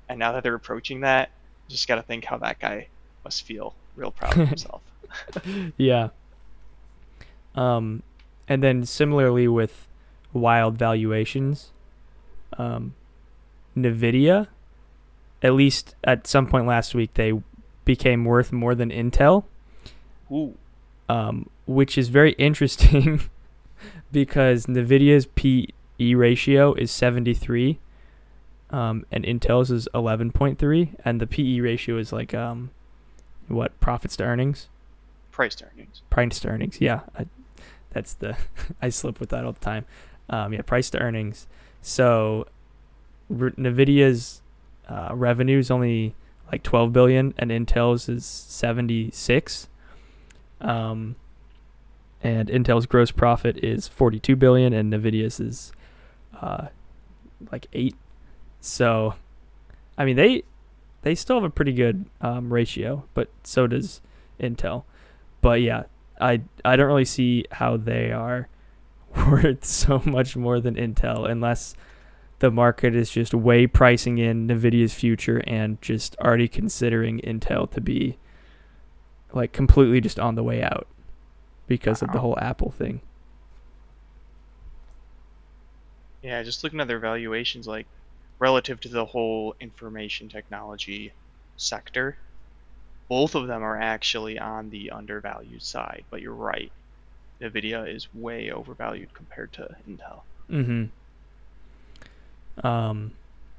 And 0.08 0.18
now 0.18 0.32
that 0.32 0.42
they're 0.42 0.54
approaching 0.54 1.00
that, 1.00 1.30
just 1.68 1.88
got 1.88 1.96
to 1.96 2.02
think 2.02 2.24
how 2.24 2.36
that 2.38 2.58
guy 2.58 2.88
must 3.24 3.42
feel 3.42 3.74
real 3.96 4.10
proud 4.10 4.38
of 4.38 4.48
himself. 4.48 4.82
yeah. 5.76 6.08
Um, 7.54 8.02
and 8.48 8.62
then 8.62 8.84
similarly 8.84 9.48
with 9.48 9.86
wild 10.32 10.76
valuations, 10.76 11.70
um, 12.58 12.94
Nvidia, 13.76 14.48
at 15.42 15.54
least 15.54 15.94
at 16.04 16.26
some 16.26 16.46
point 16.46 16.66
last 16.66 16.94
week, 16.94 17.14
they 17.14 17.32
became 17.84 18.24
worth 18.24 18.52
more 18.52 18.74
than 18.74 18.90
Intel. 18.90 19.44
Ooh. 20.30 20.56
Um, 21.08 21.50
which 21.66 21.98
is 21.98 22.08
very 22.08 22.32
interesting 22.32 23.22
because 24.12 24.66
Nvidia's 24.66 25.26
PE 25.26 26.14
ratio 26.14 26.72
is 26.74 26.90
73, 26.90 27.78
um, 28.70 29.04
and 29.12 29.24
Intel's 29.24 29.70
is 29.70 29.88
11.3, 29.94 30.94
and 31.04 31.20
the 31.20 31.26
PE 31.26 31.60
ratio 31.60 31.98
is 31.98 32.12
like 32.12 32.32
um, 32.34 32.70
what 33.48 33.78
profits 33.80 34.16
to 34.16 34.24
earnings? 34.24 34.68
Price 35.30 35.54
to 35.56 35.66
earnings. 35.66 36.02
Price 36.10 36.40
to 36.40 36.48
earnings. 36.48 36.80
Yeah, 36.80 37.00
I, 37.18 37.26
that's 37.90 38.14
the 38.14 38.36
I 38.82 38.88
slip 38.88 39.20
with 39.20 39.30
that 39.30 39.44
all 39.44 39.52
the 39.52 39.60
time. 39.60 39.84
Um, 40.30 40.52
yeah, 40.52 40.62
price 40.62 40.90
to 40.90 40.98
earnings. 40.98 41.46
So 41.82 42.46
R- 43.30 43.50
Nvidia's 43.50 44.42
uh, 44.88 45.10
revenue 45.12 45.58
is 45.58 45.70
only 45.70 46.14
like 46.50 46.62
12 46.62 46.92
billion, 46.92 47.34
and 47.36 47.50
Intel's 47.50 48.08
is 48.08 48.24
76. 48.24 49.68
Um, 50.60 51.16
and 52.22 52.48
Intel's 52.48 52.86
gross 52.86 53.10
profit 53.10 53.62
is 53.62 53.86
42 53.86 54.36
billion, 54.36 54.72
and 54.72 54.92
Nvidia's 54.92 55.40
is 55.40 55.72
uh, 56.40 56.68
like 57.52 57.66
eight. 57.72 57.96
So, 58.60 59.14
I 59.98 60.04
mean 60.04 60.16
they 60.16 60.44
they 61.02 61.14
still 61.14 61.36
have 61.36 61.44
a 61.44 61.50
pretty 61.50 61.72
good 61.72 62.06
um, 62.20 62.52
ratio, 62.52 63.04
but 63.12 63.28
so 63.42 63.66
does 63.66 64.00
Intel. 64.40 64.84
But 65.42 65.60
yeah, 65.60 65.84
I 66.20 66.40
I 66.64 66.76
don't 66.76 66.86
really 66.86 67.04
see 67.04 67.44
how 67.52 67.76
they 67.76 68.10
are 68.10 68.48
worth 69.16 69.64
so 69.64 70.02
much 70.04 70.34
more 70.36 70.60
than 70.60 70.76
Intel 70.76 71.28
unless 71.28 71.74
the 72.38 72.50
market 72.50 72.94
is 72.94 73.10
just 73.10 73.34
way 73.34 73.66
pricing 73.66 74.18
in 74.18 74.48
Nvidia's 74.48 74.94
future 74.94 75.42
and 75.46 75.80
just 75.80 76.16
already 76.16 76.48
considering 76.48 77.20
Intel 77.20 77.70
to 77.70 77.80
be 77.80 78.18
like 79.34 79.52
completely 79.52 80.00
just 80.00 80.18
on 80.18 80.34
the 80.34 80.42
way 80.42 80.62
out 80.62 80.86
because 81.66 82.02
wow. 82.02 82.06
of 82.06 82.12
the 82.12 82.20
whole 82.20 82.38
Apple 82.40 82.70
thing. 82.70 83.00
Yeah, 86.22 86.42
just 86.42 86.64
looking 86.64 86.80
at 86.80 86.88
their 86.88 86.98
valuations 86.98 87.66
like 87.66 87.86
relative 88.38 88.80
to 88.80 88.88
the 88.88 89.04
whole 89.04 89.54
information 89.60 90.28
technology 90.28 91.12
sector, 91.56 92.16
both 93.08 93.34
of 93.34 93.46
them 93.46 93.62
are 93.62 93.78
actually 93.78 94.38
on 94.38 94.70
the 94.70 94.90
undervalued 94.90 95.62
side, 95.62 96.04
but 96.10 96.22
you're 96.22 96.32
right. 96.32 96.72
Nvidia 97.40 97.92
is 97.94 98.08
way 98.14 98.50
overvalued 98.50 99.12
compared 99.12 99.52
to 99.52 99.76
Intel. 99.88 100.20
Mm-hmm. 100.50 100.84
Um 102.66 103.12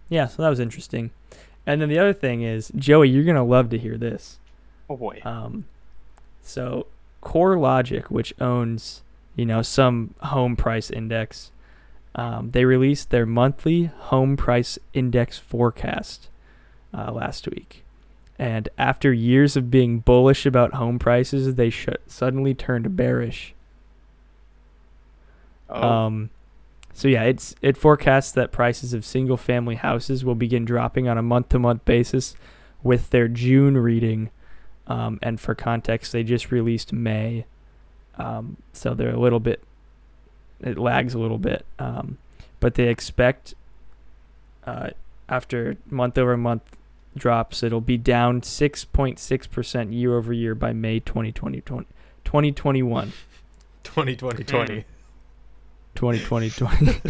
yeah, 0.10 0.28
so 0.28 0.42
that 0.42 0.50
was 0.50 0.60
interesting. 0.60 1.12
And 1.66 1.82
then 1.82 1.90
the 1.90 1.98
other 1.98 2.14
thing 2.14 2.44
is, 2.44 2.72
Joey, 2.76 3.10
you're 3.10 3.24
going 3.24 3.36
to 3.36 3.44
love 3.44 3.70
to 3.72 3.78
hear 3.80 3.98
this. 3.98 4.38
Oh 4.90 4.98
boy. 4.98 5.22
Um 5.24 5.66
so 6.42 6.88
CoreLogic, 7.24 8.06
which 8.06 8.34
owns, 8.40 9.02
you 9.36 9.46
know, 9.46 9.64
some 9.64 10.14
home 10.20 10.56
price 10.56 10.92
index, 10.92 11.52
um, 12.14 12.52
they 12.52 12.66
released 12.66 13.10
their 13.10 13.26
monthly 13.26 13.86
home 13.86 14.38
price 14.38 14.78
index 14.94 15.40
forecast 15.40 16.30
uh, 16.94 17.12
last 17.12 17.48
week. 17.48 17.84
And 18.38 18.70
after 18.78 19.12
years 19.12 19.58
of 19.58 19.72
being 19.72 20.00
bullish 20.00 20.46
about 20.46 20.76
home 20.76 21.00
prices, 21.00 21.56
they 21.56 21.72
sh- 21.72 21.90
suddenly 22.06 22.54
turned 22.54 22.96
bearish. 22.96 23.54
Oh. 25.70 25.82
Um, 25.82 26.30
so 26.94 27.08
yeah, 27.08 27.24
it's 27.24 27.56
it 27.62 27.76
forecasts 27.76 28.32
that 28.34 28.52
prices 28.52 28.94
of 28.94 29.04
single-family 29.04 29.76
houses 29.76 30.24
will 30.24 30.36
begin 30.36 30.64
dropping 30.64 31.08
on 31.08 31.18
a 31.18 31.24
month-to-month 31.24 31.86
basis, 31.86 32.36
with 32.84 33.10
their 33.10 33.28
June 33.28 33.78
reading. 33.78 34.30
Um, 34.88 35.20
and 35.22 35.40
for 35.40 35.56
context, 35.56 36.12
they 36.12 36.24
just 36.24 36.52
released 36.52 36.94
May, 36.94 37.46
um, 38.18 38.58
so 38.72 38.94
they're 38.94 39.14
a 39.14 39.20
little 39.20 39.40
bit. 39.40 39.64
It 40.62 40.78
lags 40.78 41.14
a 41.14 41.20
little 41.20 41.38
bit, 41.40 41.66
um, 41.80 42.18
but 42.60 42.76
they 42.76 42.88
expect 42.88 43.56
uh, 44.66 44.90
after 45.28 45.78
month 45.90 46.18
over 46.18 46.38
month 46.38 46.78
drops, 47.16 47.64
it'll 47.64 47.82
be 47.82 47.98
down 47.98 48.42
6.6% 48.42 49.94
year 49.94 50.18
over 50.18 50.34
year 50.34 50.56
by 50.56 50.74
May 50.74 51.00
2020, 51.00 51.62
2021. 51.62 53.14
2020. 53.84 54.86
2020, 55.96 56.50
20. 56.50 57.02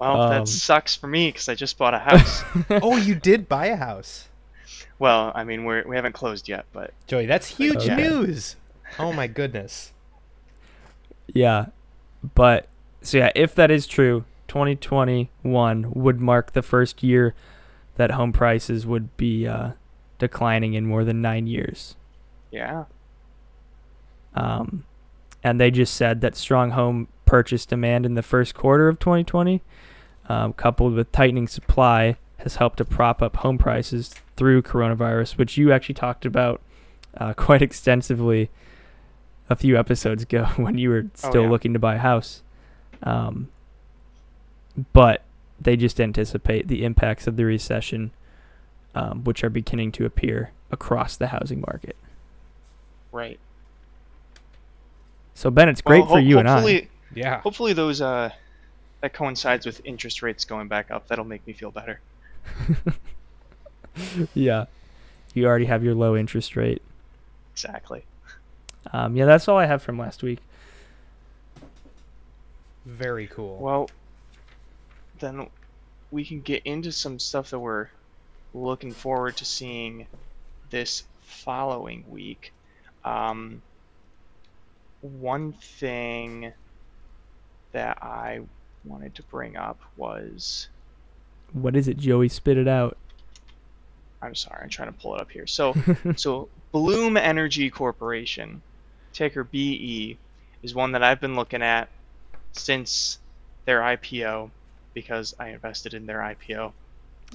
well, 0.00 0.20
um, 0.22 0.30
that 0.30 0.48
sucks 0.48 0.96
for 0.96 1.06
me 1.06 1.28
because 1.28 1.48
I 1.48 1.54
just 1.54 1.78
bought 1.78 1.94
a 1.94 1.98
house. 1.98 2.42
oh, 2.70 2.96
you 2.96 3.14
did 3.14 3.48
buy 3.48 3.66
a 3.66 3.76
house. 3.76 4.28
Well, 5.00 5.32
I 5.34 5.44
mean, 5.44 5.64
we're 5.64 5.82
we 5.88 5.96
haven't 5.96 6.12
closed 6.12 6.46
yet, 6.46 6.66
but 6.72 6.92
Joey, 7.06 7.24
that's 7.26 7.48
huge 7.48 7.88
okay. 7.88 7.96
news. 7.96 8.56
Oh 8.98 9.12
my 9.12 9.26
goodness. 9.26 9.92
Yeah, 11.26 11.66
but 12.34 12.68
so 13.00 13.18
yeah, 13.18 13.32
if 13.34 13.54
that 13.54 13.70
is 13.70 13.86
true, 13.86 14.24
2021 14.48 15.92
would 15.94 16.20
mark 16.20 16.52
the 16.52 16.60
first 16.60 17.02
year 17.02 17.34
that 17.96 18.10
home 18.10 18.32
prices 18.32 18.86
would 18.86 19.16
be 19.16 19.46
uh, 19.46 19.70
declining 20.18 20.74
in 20.74 20.84
more 20.84 21.02
than 21.02 21.22
nine 21.22 21.46
years. 21.46 21.96
Yeah. 22.50 22.84
Um, 24.34 24.84
and 25.42 25.58
they 25.58 25.70
just 25.70 25.94
said 25.94 26.20
that 26.20 26.36
strong 26.36 26.72
home 26.72 27.08
purchase 27.24 27.64
demand 27.64 28.04
in 28.04 28.14
the 28.14 28.22
first 28.22 28.54
quarter 28.54 28.88
of 28.88 28.98
2020, 28.98 29.62
um, 30.28 30.52
coupled 30.52 30.92
with 30.92 31.10
tightening 31.10 31.48
supply, 31.48 32.16
has 32.38 32.56
helped 32.56 32.78
to 32.78 32.84
prop 32.84 33.22
up 33.22 33.36
home 33.36 33.56
prices 33.56 34.14
through 34.40 34.62
coronavirus, 34.62 35.36
which 35.36 35.58
you 35.58 35.70
actually 35.70 35.94
talked 35.94 36.24
about 36.24 36.62
uh, 37.18 37.34
quite 37.36 37.60
extensively 37.60 38.48
a 39.50 39.54
few 39.54 39.78
episodes 39.78 40.22
ago 40.22 40.44
when 40.56 40.78
you 40.78 40.88
were 40.88 41.04
oh, 41.04 41.10
still 41.14 41.42
oh, 41.42 41.44
yeah. 41.44 41.50
looking 41.50 41.74
to 41.74 41.78
buy 41.78 41.96
a 41.96 41.98
house. 41.98 42.42
Um, 43.02 43.48
but 44.94 45.24
they 45.60 45.76
just 45.76 46.00
anticipate 46.00 46.68
the 46.68 46.86
impacts 46.86 47.26
of 47.26 47.36
the 47.36 47.44
recession, 47.44 48.12
um, 48.94 49.24
which 49.24 49.44
are 49.44 49.50
beginning 49.50 49.92
to 49.92 50.06
appear 50.06 50.52
across 50.70 51.18
the 51.18 51.26
housing 51.26 51.60
market. 51.60 51.96
Right. 53.12 53.38
So 55.34 55.50
Ben, 55.50 55.68
it's 55.68 55.82
great 55.82 56.00
well, 56.00 56.08
ho- 56.08 56.14
for 56.14 56.20
you 56.20 56.38
and 56.38 56.48
I. 56.48 56.88
Yeah. 57.14 57.40
Hopefully 57.40 57.74
those 57.74 58.00
uh, 58.00 58.30
that 59.02 59.12
coincides 59.12 59.66
with 59.66 59.82
interest 59.84 60.22
rates 60.22 60.46
going 60.46 60.68
back 60.68 60.90
up. 60.90 61.08
That'll 61.08 61.26
make 61.26 61.46
me 61.46 61.52
feel 61.52 61.70
better. 61.70 62.00
yeah. 64.34 64.66
You 65.34 65.46
already 65.46 65.66
have 65.66 65.84
your 65.84 65.94
low 65.94 66.16
interest 66.16 66.56
rate. 66.56 66.82
Exactly. 67.52 68.04
Um, 68.92 69.16
yeah, 69.16 69.26
that's 69.26 69.48
all 69.48 69.58
I 69.58 69.66
have 69.66 69.82
from 69.82 69.98
last 69.98 70.22
week. 70.22 70.38
Very 72.86 73.26
cool. 73.26 73.58
Well, 73.58 73.90
then 75.18 75.48
we 76.10 76.24
can 76.24 76.40
get 76.40 76.62
into 76.64 76.90
some 76.90 77.18
stuff 77.18 77.50
that 77.50 77.58
we're 77.58 77.88
looking 78.54 78.92
forward 78.92 79.36
to 79.36 79.44
seeing 79.44 80.06
this 80.70 81.04
following 81.22 82.04
week. 82.08 82.52
Um, 83.04 83.62
one 85.02 85.52
thing 85.52 86.52
that 87.72 88.02
I 88.02 88.40
wanted 88.84 89.14
to 89.16 89.22
bring 89.24 89.56
up 89.56 89.80
was. 89.96 90.68
What 91.52 91.76
is 91.76 91.88
it, 91.88 91.96
Joey? 91.98 92.28
Spit 92.28 92.56
it 92.56 92.68
out. 92.68 92.96
I'm 94.22 94.34
sorry, 94.34 94.60
I'm 94.62 94.68
trying 94.68 94.92
to 94.92 94.98
pull 94.98 95.14
it 95.16 95.20
up 95.20 95.30
here. 95.30 95.46
So, 95.46 95.74
so 96.16 96.48
Bloom 96.72 97.16
Energy 97.16 97.70
Corporation, 97.70 98.62
ticker 99.12 99.44
BE, 99.44 100.18
is 100.62 100.74
one 100.74 100.92
that 100.92 101.02
I've 101.02 101.20
been 101.20 101.36
looking 101.36 101.62
at 101.62 101.88
since 102.52 103.18
their 103.66 103.80
IPO 103.80 104.50
because 104.94 105.34
I 105.38 105.48
invested 105.48 105.94
in 105.94 106.06
their 106.06 106.18
IPO. 106.18 106.72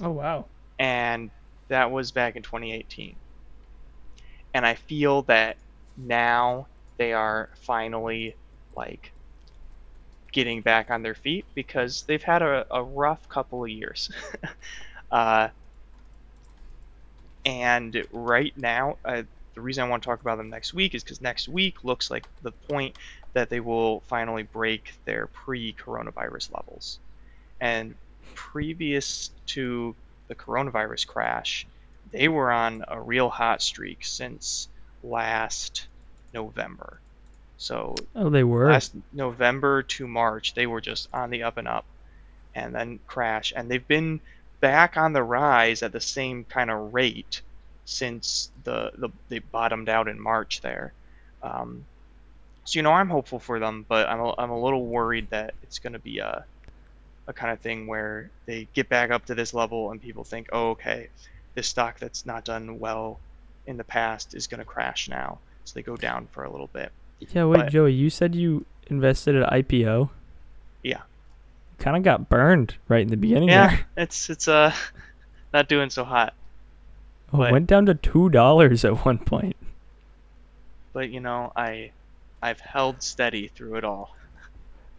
Oh 0.02 0.10
wow. 0.10 0.46
And 0.78 1.30
that 1.68 1.90
was 1.90 2.12
back 2.12 2.36
in 2.36 2.42
2018. 2.42 3.16
And 4.54 4.66
I 4.66 4.74
feel 4.74 5.22
that 5.22 5.56
now 5.96 6.66
they 6.98 7.12
are 7.12 7.50
finally 7.62 8.36
like 8.76 9.12
getting 10.32 10.60
back 10.60 10.90
on 10.90 11.02
their 11.02 11.14
feet 11.14 11.46
because 11.54 12.04
they've 12.06 12.22
had 12.22 12.42
a, 12.42 12.66
a 12.70 12.82
rough 12.82 13.28
couple 13.28 13.64
of 13.64 13.70
years. 13.70 14.10
uh, 15.10 15.48
and 17.46 18.06
right 18.12 18.52
now, 18.56 18.98
uh, 19.04 19.22
the 19.54 19.60
reason 19.60 19.84
I 19.84 19.88
want 19.88 20.02
to 20.02 20.06
talk 20.08 20.20
about 20.20 20.36
them 20.36 20.50
next 20.50 20.74
week 20.74 20.94
is 20.94 21.02
because 21.02 21.22
next 21.22 21.48
week 21.48 21.84
looks 21.84 22.10
like 22.10 22.26
the 22.42 22.50
point 22.52 22.96
that 23.32 23.48
they 23.48 23.60
will 23.60 24.00
finally 24.00 24.42
break 24.42 24.92
their 25.06 25.28
pre 25.28 25.72
coronavirus 25.72 26.52
levels. 26.52 26.98
And 27.60 27.94
previous 28.34 29.30
to 29.46 29.94
the 30.28 30.34
coronavirus 30.34 31.06
crash, 31.06 31.66
they 32.12 32.28
were 32.28 32.50
on 32.52 32.84
a 32.88 33.00
real 33.00 33.30
hot 33.30 33.62
streak 33.62 34.04
since 34.04 34.68
last 35.02 35.86
November. 36.34 37.00
So 37.58 37.94
Oh, 38.14 38.28
they 38.28 38.44
were. 38.44 38.66
last 38.70 38.92
November 39.12 39.82
to 39.84 40.06
March, 40.06 40.52
they 40.54 40.66
were 40.66 40.80
just 40.80 41.08
on 41.14 41.30
the 41.30 41.44
up 41.44 41.56
and 41.56 41.68
up, 41.68 41.86
and 42.54 42.74
then 42.74 42.98
crash. 43.06 43.52
And 43.56 43.70
they've 43.70 43.86
been 43.86 44.20
back 44.60 44.96
on 44.96 45.12
the 45.12 45.22
rise 45.22 45.82
at 45.82 45.92
the 45.92 46.00
same 46.00 46.44
kind 46.44 46.70
of 46.70 46.94
rate 46.94 47.42
since 47.84 48.50
the, 48.64 48.90
the 48.96 49.08
they 49.28 49.38
bottomed 49.38 49.88
out 49.88 50.08
in 50.08 50.20
March 50.20 50.60
there. 50.60 50.92
Um, 51.42 51.84
so 52.64 52.78
you 52.78 52.82
know, 52.82 52.92
I'm 52.92 53.08
hopeful 53.08 53.38
for 53.38 53.58
them, 53.60 53.84
but 53.88 54.08
I'm 54.08 54.20
a, 54.20 54.34
I'm 54.38 54.50
a 54.50 54.60
little 54.60 54.84
worried 54.84 55.30
that 55.30 55.54
it's 55.62 55.78
going 55.78 55.92
to 55.92 55.98
be 55.98 56.18
a 56.18 56.44
a 57.28 57.32
kind 57.32 57.52
of 57.52 57.60
thing 57.60 57.86
where 57.86 58.30
they 58.46 58.68
get 58.72 58.88
back 58.88 59.10
up 59.10 59.26
to 59.26 59.34
this 59.34 59.52
level 59.52 59.90
and 59.90 60.00
people 60.00 60.22
think, 60.24 60.48
oh, 60.52 60.70
okay, 60.70 61.08
this 61.54 61.66
stock 61.66 61.98
that's 61.98 62.24
not 62.24 62.44
done 62.44 62.78
well 62.78 63.18
in 63.66 63.76
the 63.76 63.84
past 63.84 64.34
is 64.34 64.46
going 64.46 64.60
to 64.60 64.64
crash 64.64 65.08
now. 65.08 65.38
So 65.64 65.72
they 65.74 65.82
go 65.82 65.96
down 65.96 66.28
for 66.30 66.44
a 66.44 66.50
little 66.50 66.68
bit. 66.68 66.92
yeah, 67.18 67.44
wait, 67.44 67.56
but- 67.58 67.70
Joey, 67.70 67.92
you 67.92 68.10
said 68.10 68.34
you 68.34 68.64
invested 68.86 69.34
at 69.34 69.50
IPO. 69.52 70.10
Yeah. 70.84 71.00
Kind 71.78 71.96
of 71.96 72.02
got 72.02 72.28
burned 72.28 72.74
right 72.88 73.02
in 73.02 73.08
the 73.08 73.16
beginning. 73.16 73.48
Yeah, 73.48 73.68
there. 73.68 73.86
it's 74.04 74.30
it's 74.30 74.48
uh 74.48 74.72
not 75.52 75.68
doing 75.68 75.90
so 75.90 76.04
hot. 76.04 76.34
Oh, 77.32 77.38
but- 77.38 77.52
went 77.52 77.66
down 77.66 77.86
to 77.86 77.94
two 77.94 78.28
dollars 78.30 78.84
at 78.84 79.04
one 79.04 79.18
point. 79.18 79.56
But 80.92 81.10
you 81.10 81.20
know, 81.20 81.52
I 81.54 81.90
I've 82.42 82.60
held 82.60 83.02
steady 83.02 83.48
through 83.48 83.76
it 83.76 83.84
all. 83.84 84.16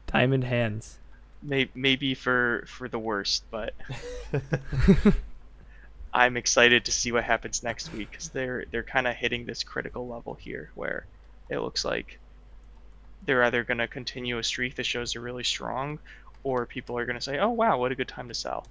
Diamond 0.07 0.43
hands. 0.43 0.99
May, 1.41 1.69
maybe 1.75 2.13
for 2.13 2.65
for 2.67 2.87
the 2.87 2.99
worst, 2.99 3.43
but 3.51 3.73
I'm 6.13 6.37
excited 6.37 6.85
to 6.85 6.91
see 6.91 7.11
what 7.11 7.23
happens 7.23 7.63
next 7.63 7.93
week 7.93 8.11
because 8.11 8.29
they're 8.29 8.65
they're 8.71 8.83
kind 8.83 9.07
of 9.07 9.15
hitting 9.15 9.45
this 9.45 9.63
critical 9.63 10.07
level 10.07 10.33
here 10.33 10.71
where 10.75 11.05
it 11.49 11.59
looks 11.59 11.85
like 11.85 12.19
they're 13.25 13.43
either 13.43 13.63
going 13.63 13.77
to 13.79 13.87
continue 13.87 14.37
a 14.37 14.43
streak 14.43 14.75
that 14.75 14.85
shows 14.85 15.13
they're 15.13 15.21
really 15.21 15.43
strong, 15.43 15.99
or 16.43 16.65
people 16.65 16.97
are 16.97 17.05
going 17.05 17.17
to 17.17 17.21
say, 17.21 17.39
"Oh 17.39 17.49
wow, 17.49 17.77
what 17.79 17.91
a 17.91 17.95
good 17.95 18.07
time 18.07 18.27
to 18.27 18.33
sell." 18.33 18.65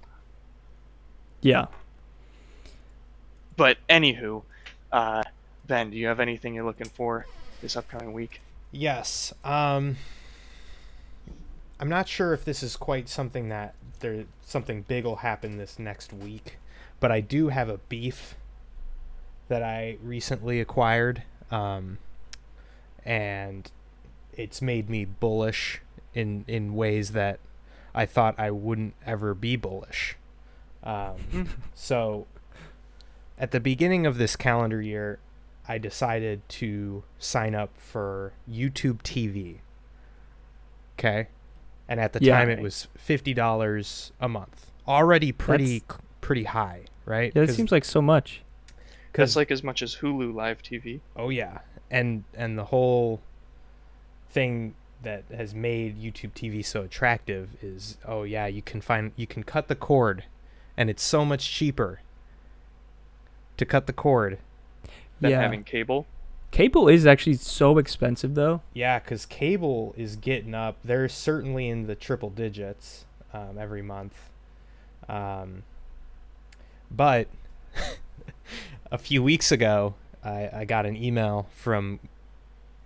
Yeah. 1.41 1.67
But 3.55 3.77
anywho, 3.89 4.43
uh, 4.91 5.23
Ben, 5.65 5.89
do 5.89 5.97
you 5.97 6.07
have 6.07 6.19
anything 6.19 6.53
you're 6.53 6.65
looking 6.65 6.87
for 6.87 7.25
this 7.61 7.75
upcoming 7.75 8.13
week? 8.13 8.41
Yes. 8.71 9.33
Um 9.43 9.97
I'm 11.79 11.89
not 11.89 12.07
sure 12.07 12.33
if 12.33 12.43
this 12.43 12.63
is 12.63 12.75
quite 12.75 13.07
something 13.07 13.49
that 13.49 13.75
there 13.99 14.25
something 14.41 14.83
big 14.83 15.03
will 15.05 15.17
happen 15.17 15.57
this 15.57 15.77
next 15.77 16.11
week, 16.13 16.57
but 16.99 17.11
I 17.11 17.21
do 17.21 17.49
have 17.49 17.69
a 17.69 17.77
beef 17.77 18.35
that 19.47 19.63
I 19.63 19.97
recently 20.03 20.59
acquired 20.59 21.23
um 21.51 21.97
and 23.05 23.71
it's 24.33 24.61
made 24.61 24.89
me 24.89 25.05
bullish 25.05 25.81
in 26.13 26.45
in 26.47 26.75
ways 26.75 27.11
that 27.11 27.39
I 27.95 28.05
thought 28.05 28.35
I 28.39 28.51
wouldn't 28.51 28.93
ever 29.05 29.33
be 29.33 29.55
bullish. 29.55 30.15
Um 30.83 31.49
so 31.73 32.27
at 33.37 33.51
the 33.51 33.59
beginning 33.59 34.05
of 34.05 34.17
this 34.17 34.35
calendar 34.35 34.81
year, 34.81 35.19
I 35.67 35.77
decided 35.77 36.47
to 36.49 37.03
sign 37.19 37.53
up 37.53 37.69
for 37.77 38.33
YouTube 38.49 39.01
TV. 39.03 39.57
Okay? 40.97 41.27
And 41.87 41.99
at 41.99 42.13
the 42.13 42.23
Yeah. 42.23 42.37
time 42.37 42.49
it 42.49 42.59
was 42.59 42.87
$50 42.97 44.11
a 44.19 44.27
month. 44.27 44.71
Already 44.87 45.31
pretty 45.31 45.79
That's- 45.79 45.99
pretty 46.21 46.43
high, 46.45 46.85
right? 47.05 47.31
Yeah, 47.35 47.41
that 47.41 47.47
'Cause- 47.47 47.55
seems 47.55 47.71
like 47.71 47.85
so 47.85 48.01
much. 48.01 48.41
That's 49.13 49.35
like 49.35 49.51
as 49.51 49.63
much 49.63 49.81
as 49.81 49.97
Hulu 49.97 50.33
Live 50.33 50.61
TV. 50.61 51.01
Oh 51.15 51.29
yeah, 51.29 51.59
and 51.89 52.23
and 52.35 52.57
the 52.57 52.65
whole 52.65 53.21
thing 54.29 54.75
that 55.07 55.23
has 55.33 55.55
made 55.55 55.97
YouTube 55.97 56.33
TV 56.33 56.63
so 56.63 56.81
attractive 56.81 57.51
is 57.61 57.97
oh 58.05 58.23
yeah, 58.23 58.45
you 58.45 58.61
can 58.61 58.81
find 58.81 59.13
you 59.15 59.25
can 59.25 59.43
cut 59.43 59.69
the 59.69 59.75
cord, 59.75 60.25
and 60.75 60.89
it's 60.89 61.01
so 61.01 61.23
much 61.23 61.49
cheaper 61.49 62.01
to 63.55 63.65
cut 63.65 63.87
the 63.87 63.93
cord. 63.93 64.37
Than 65.21 65.31
yeah. 65.31 65.41
having 65.41 65.63
cable. 65.63 66.05
Cable 66.51 66.87
is 66.89 67.07
actually 67.07 67.35
so 67.35 67.77
expensive 67.77 68.35
though. 68.35 68.61
Yeah, 68.73 68.99
because 68.99 69.25
cable 69.25 69.95
is 69.97 70.17
getting 70.17 70.53
up. 70.53 70.77
They're 70.83 71.09
certainly 71.09 71.69
in 71.69 71.87
the 71.87 71.95
triple 71.95 72.29
digits 72.29 73.05
um, 73.33 73.57
every 73.57 73.81
month. 73.81 74.29
Um, 75.07 75.63
but 76.91 77.27
a 78.91 78.97
few 78.97 79.23
weeks 79.23 79.51
ago, 79.51 79.95
I, 80.23 80.49
I 80.53 80.65
got 80.65 80.85
an 80.85 80.95
email 80.95 81.47
from 81.51 81.99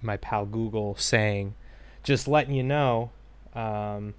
my 0.01 0.17
pal 0.17 0.45
Google 0.45 0.95
saying, 0.95 1.55
just 2.03 2.27
letting 2.27 2.53
you 2.53 2.63
know, 2.63 3.11
um, 3.53 4.13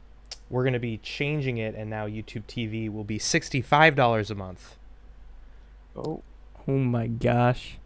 we're 0.51 0.63
going 0.65 0.75
to 0.75 0.79
be 0.79 0.99
changing 0.99 1.59
it, 1.59 1.75
and 1.75 1.89
now 1.89 2.07
YouTube 2.07 2.45
TV 2.45 2.93
will 2.93 3.05
be 3.05 3.19
$65 3.19 4.31
a 4.31 4.35
month. 4.35 4.77
Oh, 5.97 6.23
Oh 6.69 6.79
my 6.79 7.07
gosh. 7.07 7.79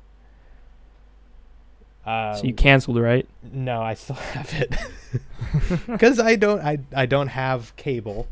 Uh, 2.05 2.35
so 2.35 2.45
you 2.45 2.55
canceled, 2.55 2.99
right? 2.99 3.27
No, 3.43 3.83
I 3.83 3.95
still 3.95 4.17
have 4.35 4.53
it 4.55 4.77
because 5.87 6.21
I 6.21 6.37
don't. 6.37 6.61
I 6.61 6.79
I 6.95 7.07
don't 7.07 7.29
have 7.29 7.75
cable, 7.77 8.29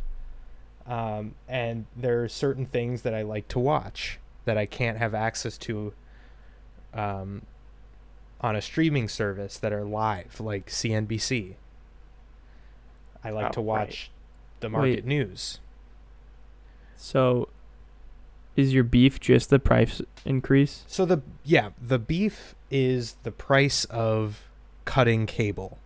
um, 0.87 1.35
and 1.48 1.87
there 1.96 2.22
are 2.22 2.29
certain 2.29 2.66
things 2.66 3.03
that 3.03 3.14
I 3.14 3.22
like 3.22 3.48
to 3.48 3.59
watch 3.59 4.20
that 4.44 4.57
I 4.57 4.66
can't 4.66 4.98
have 4.98 5.14
access 5.14 5.59
to, 5.59 5.92
um, 6.92 7.42
on 8.45 8.55
a 8.55 8.61
streaming 8.61 9.09
service 9.09 9.57
that 9.57 9.73
are 9.73 9.85
live, 9.85 10.39
like 10.39 10.67
CNBC. 10.67 11.55
I 13.25 13.31
like 13.31 13.47
Oh, 13.47 13.53
to 13.53 13.61
right. 13.61 13.67
watch 13.67 14.11
the 14.61 14.69
market 14.69 14.97
Wait. 14.97 15.07
news. 15.07 15.61
So 16.97 17.49
is 18.55 18.75
your 18.75 18.85
beef 18.85 19.19
just 19.19 19.49
the 19.49 19.59
price 19.59 20.03
increase? 20.27 20.85
So 20.87 21.07
the 21.07 21.23
yeah, 21.43 21.71
the 21.81 21.99
beef 21.99 22.55
is 22.71 23.17
the 23.23 23.33
price 23.33 23.87
of 23.87 24.45
cutting 24.85 25.25
cable 25.25 25.79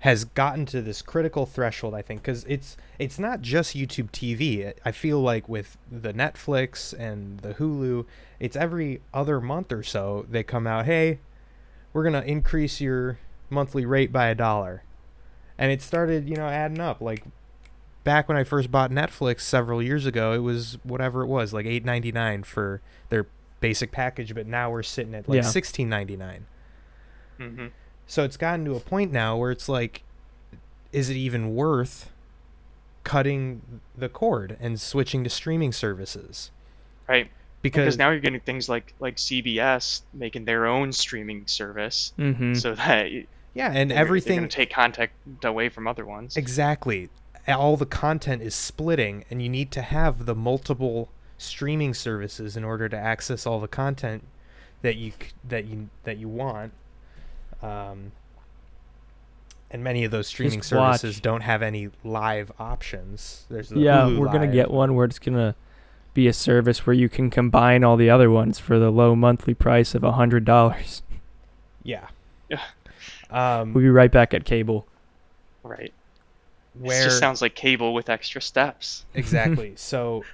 has 0.00 0.24
gotten 0.24 0.64
to 0.66 0.80
this 0.82 1.02
critical 1.02 1.44
threshold 1.46 1.94
I 1.94 2.00
think 2.02 2.22
cuz 2.22 2.44
it's 2.48 2.76
it's 2.98 3.18
not 3.18 3.40
just 3.40 3.74
YouTube 3.74 4.10
TV. 4.10 4.74
I 4.84 4.92
feel 4.92 5.20
like 5.20 5.48
with 5.48 5.78
the 5.90 6.12
Netflix 6.12 6.92
and 6.98 7.38
the 7.40 7.54
Hulu, 7.54 8.04
it's 8.38 8.56
every 8.56 9.00
other 9.14 9.40
month 9.40 9.72
or 9.72 9.82
so 9.82 10.26
they 10.30 10.42
come 10.42 10.66
out, 10.66 10.84
"Hey, 10.84 11.20
we're 11.92 12.02
going 12.02 12.20
to 12.20 12.24
increase 12.28 12.80
your 12.80 13.18
monthly 13.48 13.84
rate 13.86 14.12
by 14.12 14.28
a 14.28 14.34
dollar." 14.34 14.82
And 15.58 15.70
it 15.70 15.82
started, 15.82 16.28
you 16.28 16.36
know, 16.36 16.46
adding 16.46 16.80
up 16.80 17.00
like 17.00 17.24
back 18.02 18.28
when 18.28 18.36
I 18.38 18.44
first 18.44 18.70
bought 18.70 18.90
Netflix 18.90 19.40
several 19.42 19.82
years 19.82 20.06
ago, 20.06 20.32
it 20.32 20.38
was 20.38 20.78
whatever 20.84 21.22
it 21.22 21.26
was, 21.26 21.52
like 21.52 21.66
eight 21.66 21.84
ninety 21.84 22.12
nine 22.12 22.42
for 22.44 22.80
their 23.10 23.26
basic 23.60 23.92
package, 23.92 24.34
but 24.34 24.46
now 24.46 24.70
we're 24.70 24.82
sitting 24.82 25.14
at 25.14 25.28
like 25.28 25.36
Yeah. 25.36 25.42
sixteen 25.42 25.88
ninety 25.90 26.16
nine. 26.16 26.46
hmm 27.36 27.66
So 28.06 28.24
it's 28.24 28.38
gotten 28.38 28.64
to 28.64 28.74
a 28.74 28.80
point 28.80 29.12
now 29.12 29.36
where 29.36 29.50
it's 29.50 29.68
like, 29.68 30.02
is 30.92 31.10
it 31.10 31.16
even 31.16 31.54
worth 31.54 32.10
cutting 33.04 33.80
the 33.96 34.08
cord 34.08 34.56
and 34.60 34.80
switching 34.80 35.22
to 35.24 35.30
streaming 35.30 35.72
services? 35.72 36.50
right. 37.08 37.30
Because, 37.62 37.82
Because 37.84 37.98
now 37.98 38.10
you're 38.10 38.20
getting 38.20 38.40
things 38.40 38.68
like 38.68 38.94
like 39.00 39.16
CBS 39.16 40.02
making 40.14 40.44
their 40.46 40.66
own 40.66 40.92
streaming 40.92 41.46
service, 41.46 42.12
Mm-hmm. 42.18 42.54
so 42.54 42.74
that 42.74 43.08
yeah, 43.52 43.66
and 43.66 43.90
they're, 43.90 43.96
They're 43.96 43.98
everything 43.98 44.38
going 44.38 44.48
to 44.48 44.56
take 44.56 44.70
contact 44.72 45.12
away 45.44 45.68
from 45.68 45.86
other 45.86 46.06
ones. 46.06 46.36
exactly, 46.36 47.10
all 47.48 47.76
the 47.76 47.84
content 47.86 48.40
is 48.42 48.54
splitting, 48.54 49.24
and 49.30 49.42
you 49.42 49.48
need 49.48 49.70
to 49.72 49.82
have 49.82 50.24
the 50.26 50.34
multiple 50.34 51.10
streaming 51.36 51.92
services 51.94 52.56
in 52.56 52.64
order 52.64 52.88
to 52.88 52.96
access 52.96 53.46
all 53.46 53.60
the 53.60 53.68
content 53.68 54.24
that 54.82 54.96
you 54.96 55.12
that 55.46 55.66
you 55.66 55.90
that 56.04 56.16
you 56.16 56.28
want. 56.28 56.72
Um, 57.62 58.12
and 59.70 59.84
many 59.84 60.04
of 60.04 60.10
those 60.10 60.26
streaming 60.26 60.60
Just 60.60 60.72
watch. 60.72 61.00
services 61.00 61.20
don't 61.20 61.42
have 61.42 61.62
any 61.62 61.90
live 62.02 62.50
options. 62.58 63.44
There's 63.50 63.68
the 63.68 63.78
Yeah, 63.80 64.02
Hulu 64.02 64.18
we're 64.18 64.26
gonna 64.32 64.48
get 64.52 64.70
one 64.70 64.94
where 64.94 65.04
it's 65.04 65.18
gonna 65.18 65.54
be 66.14 66.26
a 66.26 66.32
service 66.32 66.86
where 66.86 66.94
you 66.94 67.08
can 67.08 67.30
combine 67.30 67.84
all 67.84 67.96
the 67.96 68.10
other 68.10 68.30
ones 68.30 68.58
for 68.58 68.78
the 68.78 68.90
low 68.90 69.14
monthly 69.14 69.54
price 69.54 69.94
of 69.94 70.02
a 70.04 70.12
hundred 70.12 70.44
dollars. 70.44 71.02
Yeah. 71.82 72.08
Yeah. 72.48 72.60
Um, 73.30 73.72
We'll 73.72 73.82
be 73.84 73.88
right 73.90 74.10
back 74.10 74.34
at 74.34 74.44
cable. 74.44 74.86
Right. 75.62 75.92
where 76.78 77.00
It 77.00 77.04
just 77.04 77.18
sounds 77.20 77.40
like 77.40 77.54
cable 77.54 77.94
with 77.94 78.08
extra 78.10 78.42
steps. 78.42 79.04
exactly. 79.14 79.74
so 79.76 80.24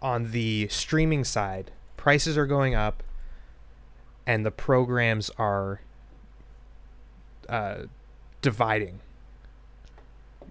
on 0.00 0.30
the 0.30 0.68
streaming 0.68 1.24
side, 1.24 1.70
prices 1.96 2.36
are 2.38 2.46
going 2.46 2.74
up 2.74 3.02
and 4.26 4.46
the 4.46 4.50
programs 4.52 5.30
are 5.36 5.80
uh, 7.48 7.82
dividing. 8.40 9.00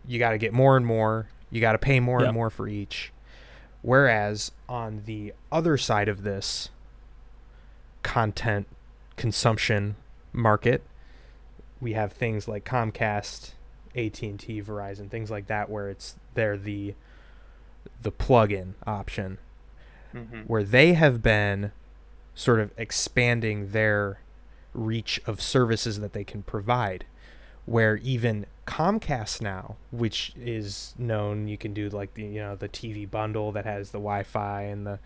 You 0.07 0.19
got 0.19 0.31
to 0.31 0.37
get 0.37 0.51
more 0.53 0.75
and 0.77 0.85
more, 0.85 1.27
you 1.49 1.61
got 1.61 1.71
to 1.73 1.77
pay 1.77 1.99
more 1.99 2.19
Yep. 2.19 2.27
and 2.29 2.35
more 2.35 2.49
for 2.49 2.67
each. 2.67 3.11
Whereas 3.81 4.51
on 4.69 5.03
the 5.05 5.33
other 5.51 5.77
side 5.77 6.07
of 6.07 6.23
this 6.23 6.69
content 8.03 8.67
consumption 9.15 9.95
market, 10.33 10.83
we 11.79 11.93
have 11.93 12.13
things 12.13 12.47
like 12.47 12.63
Comcast, 12.63 13.53
AT&T, 13.95 14.61
Verizon, 14.61 15.09
things 15.09 15.31
like 15.31 15.47
that 15.47 15.69
where 15.69 15.89
it's 15.89 16.15
they're 16.33 16.57
the 16.57 16.95
the 18.01 18.11
plug-in 18.11 18.75
option. 18.85 19.37
Hmm 20.11 20.41
where 20.45 20.63
they 20.63 20.93
have 20.93 21.23
been 21.23 21.71
sort 22.35 22.59
of 22.59 22.71
expanding 22.77 23.71
their 23.71 24.19
reach 24.73 25.21
of 25.25 25.41
services 25.41 25.99
that 25.99 26.13
they 26.13 26.23
can 26.23 26.43
provide 26.43 27.05
where 27.65 27.97
even 27.97 28.45
Comcast 28.67 29.41
now 29.41 29.75
which 29.91 30.33
is 30.39 30.93
known 30.97 31.47
you 31.47 31.57
can 31.57 31.73
do 31.73 31.89
like 31.89 32.13
the 32.13 32.23
you 32.23 32.39
know 32.39 32.55
the 32.55 32.69
TV 32.69 33.09
bundle 33.09 33.51
that 33.51 33.65
has 33.65 33.91
the 33.91 33.97
Wi-Fi 33.97 34.63
and 34.63 34.85
the 34.87 34.99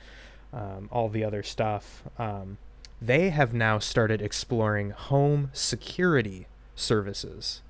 um, 0.54 0.88
all 0.92 1.10
the 1.10 1.24
other 1.24 1.44
stuff 1.44 2.04
um, 2.18 2.58
they 3.02 3.30
have 3.30 3.54
now 3.54 3.80
started 3.80 4.22
exploring 4.22 4.92
home 4.92 5.50
security 5.54 6.48
services 6.76 7.62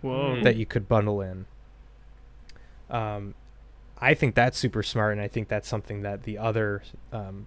Whoa. 0.00 0.40
That 0.42 0.56
you 0.56 0.66
could 0.66 0.88
bundle 0.88 1.20
in. 1.20 1.46
Um, 2.90 3.34
I 3.98 4.14
think 4.14 4.34
that's 4.34 4.56
super 4.56 4.82
smart, 4.82 5.12
and 5.12 5.20
I 5.20 5.28
think 5.28 5.48
that's 5.48 5.68
something 5.68 6.02
that 6.02 6.22
the 6.22 6.38
other 6.38 6.82
um, 7.12 7.46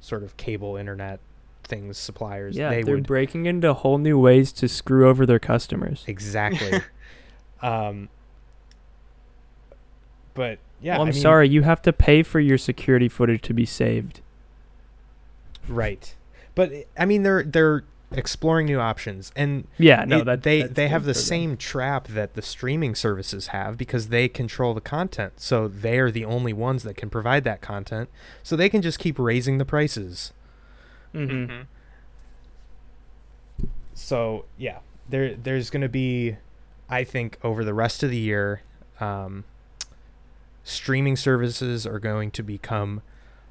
sort 0.00 0.22
of 0.22 0.36
cable 0.36 0.76
internet 0.76 1.20
things 1.68 1.96
suppliers 1.98 2.56
Yeah, 2.56 2.70
they 2.70 2.82
they're 2.82 2.94
would 2.96 3.06
breaking 3.06 3.46
into 3.46 3.72
whole 3.74 3.98
new 3.98 4.18
ways 4.18 4.50
to 4.52 4.68
screw 4.68 5.08
over 5.08 5.24
their 5.26 5.38
customers. 5.38 6.04
exactly. 6.06 6.80
um, 7.62 8.08
but 10.34 10.58
yeah, 10.80 10.94
well, 10.94 11.02
I'm 11.02 11.08
I 11.08 11.12
mean, 11.12 11.20
sorry, 11.20 11.48
you 11.48 11.62
have 11.62 11.82
to 11.82 11.92
pay 11.92 12.22
for 12.22 12.40
your 12.40 12.58
security 12.58 13.08
footage 13.08 13.42
to 13.42 13.54
be 13.54 13.66
saved. 13.66 14.20
right? 15.68 16.14
But 16.54 16.72
I 16.96 17.04
mean, 17.04 17.22
they're 17.24 17.42
they're 17.42 17.84
exploring 18.12 18.66
new 18.66 18.80
options, 18.80 19.30
and 19.36 19.66
Yeah, 19.76 20.04
no, 20.06 20.18
it- 20.20 20.24
that 20.24 20.42
they 20.42 20.62
they 20.62 20.88
have 20.88 21.04
the 21.04 21.12
for 21.14 21.18
them. 21.18 21.26
same 21.26 21.56
trap 21.56 22.08
that 22.08 22.34
the 22.34 22.42
streaming 22.42 22.94
services 22.94 23.48
have 23.48 23.76
because 23.76 24.08
they 24.08 24.28
control 24.28 24.72
the 24.74 24.80
content. 24.80 25.34
So 25.40 25.68
they 25.68 25.98
are 25.98 26.10
the 26.10 26.24
only 26.24 26.52
ones 26.52 26.84
that 26.84 26.96
can 26.96 27.10
provide 27.10 27.44
that 27.44 27.60
content. 27.60 28.08
So 28.42 28.56
they 28.56 28.68
can 28.68 28.80
just 28.82 28.98
keep 28.98 29.18
raising 29.18 29.58
the 29.58 29.64
prices. 29.64 30.32
Mhm. 31.14 31.28
Mhm. 31.48 31.66
So 33.94 34.44
yeah, 34.56 34.78
there 35.08 35.34
there's 35.34 35.70
going 35.70 35.82
to 35.82 35.88
be, 35.88 36.36
I 36.88 37.04
think, 37.04 37.38
over 37.42 37.64
the 37.64 37.74
rest 37.74 38.02
of 38.02 38.10
the 38.10 38.18
year, 38.18 38.62
um, 39.00 39.44
streaming 40.62 41.16
services 41.16 41.86
are 41.86 41.98
going 41.98 42.30
to 42.32 42.42
become 42.42 43.02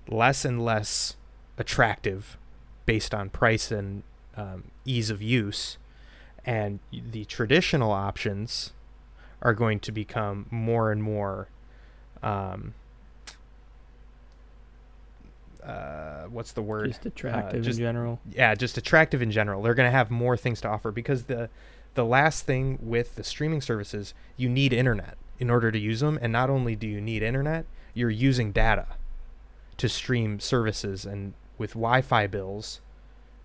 less 0.08 0.46
and 0.46 0.64
less 0.64 1.16
attractive 1.58 2.38
based 2.86 3.14
on 3.14 3.30
price 3.30 3.72
and 3.72 4.04
um, 4.38 4.66
ease 4.86 5.10
of 5.10 5.22
use, 5.22 5.78
and 6.46 6.80
the 6.92 7.26
traditional 7.26 7.92
options 7.92 8.72
are 9.42 9.54
going 9.54 9.80
to 9.82 9.92
become 9.92 10.46
more 10.50 10.92
and 10.92 11.04
more. 11.04 11.48
Um, 12.24 12.74
uh, 15.68 16.24
what's 16.30 16.54
the 16.54 16.62
word? 16.62 16.88
Just 16.88 17.06
attractive 17.06 17.64
just- 17.64 17.80
in 17.80 17.86
general. 17.86 18.20
yeah, 18.32 18.56
just 18.56 18.78
attractive 18.78 19.22
in 19.22 19.32
general. 19.32 19.62
They're 19.62 19.74
going 19.76 19.88
to 19.88 19.96
have 19.96 20.10
more 20.10 20.38
things 20.38 20.62
to 20.62 20.68
offer 20.70 20.92
because 20.92 21.24
the 21.26 21.50
the 21.96 22.06
last 22.06 22.46
thing 22.46 22.78
with 22.82 23.16
the 23.16 23.24
streaming 23.24 23.60
services, 23.62 24.14
you 24.38 24.48
need 24.50 24.72
internet 24.72 25.18
in 25.40 25.50
order 25.50 25.72
to 25.72 25.80
use 25.80 26.00
them, 26.00 26.18
and 26.22 26.32
not 26.32 26.50
only 26.50 26.76
do 26.76 26.88
you 26.88 27.02
need 27.02 27.24
internet, 27.24 27.66
you're 27.96 28.10
using 28.12 28.52
data 28.52 28.88
to 29.78 29.90
stream 29.90 30.40
services 30.40 31.06
and 31.06 31.34
with 31.58 31.72
Wi-Fi 31.74 32.28
bills, 32.28 32.82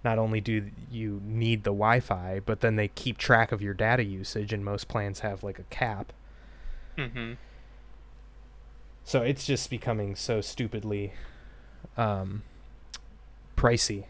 not 0.05 0.19
only 0.19 0.41
do 0.41 0.71
you 0.91 1.21
need 1.25 1.65
the 1.65 1.71
Wi-Fi, 1.71 2.41
but 2.45 2.61
then 2.61 2.77
they 2.77 2.89
keep 2.89 3.17
track 3.17 3.53
of 3.53 3.63
your 3.63 3.73
data 3.75 4.05
usage 4.05 4.53
and 4.53 4.63
most 4.65 4.87
plans 4.89 5.21
have 5.21 5.43
like 5.43 5.59
a 5.59 5.65
cap. 5.65 6.13
Mhm. 6.99 7.37
So 9.05 9.23
it's 9.23 9.47
just 9.47 9.71
becoming 9.71 10.15
so 10.15 10.41
stupidly 10.41 11.13
um, 11.97 12.43
pricey. 13.57 14.05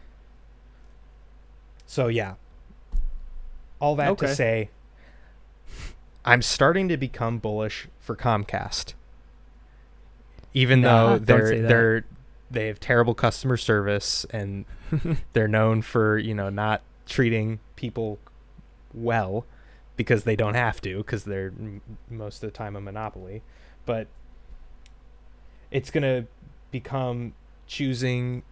So 1.85 2.07
yeah. 2.07 2.35
All 3.79 3.95
that 3.97 4.17
to 4.19 4.33
say, 4.33 4.69
I'm 6.25 6.41
starting 6.41 6.87
to 6.87 6.97
become 6.97 7.37
bullish 7.37 7.87
for 7.99 8.15
Comcast. 8.15 8.93
Even 10.53 10.81
Nah, 10.81 11.17
though 11.17 11.19
they're 11.19 11.61
they're 11.67 12.05
they 12.49 12.67
have 12.67 12.79
terrible 12.79 13.13
customer 13.13 13.57
service 13.57 14.25
and 14.29 14.65
they're 15.33 15.47
known 15.47 15.81
for 15.81 16.17
you 16.17 16.33
know 16.33 16.49
not 16.49 16.81
treating 17.05 17.59
people 17.75 18.19
well 18.93 19.45
because 19.97 20.23
they 20.23 20.35
don't 20.35 20.53
have 20.53 20.79
to 20.81 20.97
because 20.97 21.23
they're 21.25 21.47
m- 21.47 21.81
most 22.09 22.43
of 22.43 22.49
the 22.51 22.55
time 22.55 22.75
a 22.75 22.81
monopoly 22.81 23.41
but 23.85 24.07
it's 25.71 25.89
going 25.91 26.03
to 26.03 26.27
become 26.71 27.33
choosing 27.73 28.43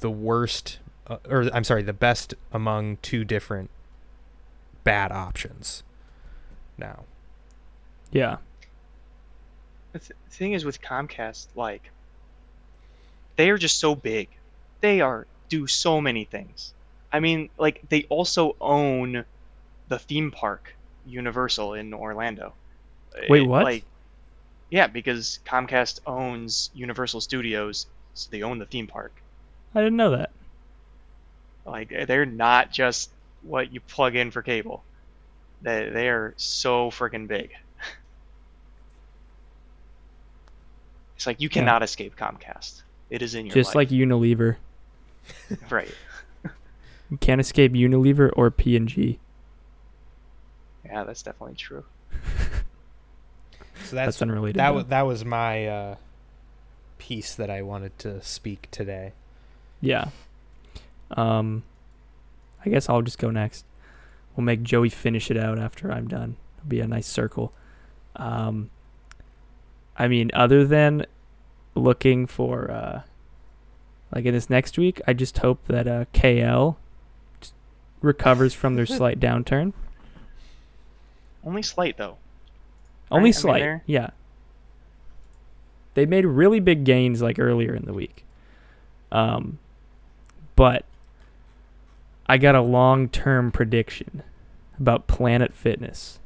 the 0.00 0.10
worst 0.10 0.80
uh, 1.06 1.18
or 1.28 1.48
I'm 1.54 1.64
sorry 1.64 1.82
the 1.82 1.92
best 1.92 2.34
among 2.52 2.96
two 2.96 3.24
different 3.24 3.70
bad 4.82 5.12
options 5.12 5.84
now 6.76 7.04
Yeah. 8.12 8.36
The 9.92 9.98
th- 9.98 10.12
thing 10.30 10.52
is 10.52 10.64
with 10.64 10.80
Comcast, 10.82 11.46
like, 11.54 11.90
they 13.36 13.50
are 13.50 13.58
just 13.58 13.78
so 13.78 13.94
big. 13.94 14.28
They 14.80 15.00
are 15.00 15.26
do 15.48 15.66
so 15.66 16.00
many 16.00 16.24
things. 16.24 16.72
I 17.12 17.20
mean, 17.20 17.50
like 17.58 17.82
they 17.88 18.04
also 18.08 18.56
own 18.60 19.24
the 19.88 19.98
theme 19.98 20.30
park 20.30 20.74
Universal 21.06 21.74
in 21.74 21.92
Orlando. 21.94 22.54
Wait, 23.28 23.46
what? 23.46 23.64
Like, 23.64 23.84
yeah, 24.72 24.86
because 24.86 25.38
Comcast 25.44 26.00
owns 26.06 26.70
Universal 26.72 27.20
Studios, 27.20 27.84
so 28.14 28.28
they 28.30 28.40
own 28.42 28.58
the 28.58 28.64
theme 28.64 28.86
park. 28.86 29.12
I 29.74 29.80
didn't 29.80 29.98
know 29.98 30.12
that. 30.16 30.30
Like 31.66 31.92
they're 32.06 32.24
not 32.24 32.72
just 32.72 33.10
what 33.42 33.70
you 33.70 33.80
plug 33.80 34.16
in 34.16 34.30
for 34.30 34.40
cable. 34.40 34.82
They 35.60 35.90
they 35.92 36.08
are 36.08 36.32
so 36.38 36.90
freaking 36.90 37.28
big. 37.28 37.50
It's 41.16 41.26
like 41.26 41.40
you 41.40 41.48
Yeah. 41.48 41.60
cannot 41.60 41.82
escape 41.84 42.16
Comcast. 42.16 42.82
It 43.10 43.22
is 43.22 43.34
in 43.36 43.46
your 43.46 43.54
Just 43.54 43.68
life. 43.68 43.74
like 43.76 43.88
Unilever. 43.90 44.56
right. 45.70 45.94
You 47.10 47.18
can't 47.18 47.40
escape 47.40 47.72
Unilever 47.74 48.30
or 48.34 48.50
P&G. 48.50 49.18
Yeah, 50.84 51.04
that's 51.04 51.22
definitely 51.22 51.54
true. 51.56 51.84
So 53.92 53.96
That's, 53.96 54.16
that's, 54.16 54.22
unrelated. 54.22 54.56
that 54.58 54.70
though. 54.70 54.74
was 54.76 54.86
that 54.86 55.02
was 55.02 55.24
my 55.24 55.66
uh 55.66 55.94
piece 56.98 57.34
that 57.34 57.50
I 57.50 57.60
wanted 57.62 57.98
to 58.00 58.22
speak 58.22 58.68
today 58.70 59.12
Yeah. 59.82 60.08
Um, 61.10 61.62
I 62.64 62.70
guess 62.70 62.88
I'll 62.88 63.02
just 63.02 63.18
go 63.18 63.30
next. 63.30 63.66
We'll 64.34 64.44
make 64.44 64.62
Joey 64.62 64.88
finish 64.88 65.30
it 65.30 65.36
out 65.36 65.58
after 65.58 65.92
I'm 65.92 66.08
done. 66.08 66.36
It'll 66.56 66.68
be 66.68 66.80
a 66.80 66.86
nice 66.86 67.06
circle. 67.06 67.52
Um, 68.16 68.70
I 69.98 70.08
mean, 70.08 70.30
other 70.32 70.64
than 70.64 71.04
looking 71.74 72.26
for, 72.26 72.70
uh, 72.70 73.02
like 74.14 74.24
in 74.24 74.32
this 74.32 74.48
next 74.48 74.78
week, 74.78 75.02
I 75.06 75.12
just 75.12 75.36
hope 75.38 75.66
that 75.66 75.86
uh, 75.86 76.04
KL 76.14 76.76
recovers 78.00 78.54
from 78.54 78.76
their 78.76 78.86
slight 78.98 79.20
downturn. 79.20 79.74
Only 81.44 81.62
slight 81.62 81.98
though. 81.98 82.16
Only 83.12 83.18
Right, 83.18 83.20
I 83.20 83.22
mean, 83.24 83.32
slight, 83.32 83.80
yeah. 83.86 84.10
They 85.94 86.06
made 86.06 86.24
really 86.24 86.60
big 86.60 86.84
gains 86.84 87.20
like 87.20 87.38
earlier 87.38 87.74
in 87.74 87.84
the 87.84 87.92
week. 87.92 88.24
Um, 89.10 89.58
but 90.56 90.84
I 92.26 92.38
got 92.38 92.54
a 92.54 92.62
long-term 92.62 93.52
prediction 93.52 94.22
about 94.78 95.06
Planet 95.06 95.54
Fitness. 95.54 96.18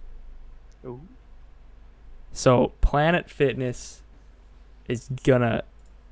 Ooh. 0.84 1.00
So 2.32 2.72
Planet 2.80 3.28
Fitness 3.28 4.02
is 4.88 5.08
gonna 5.24 5.64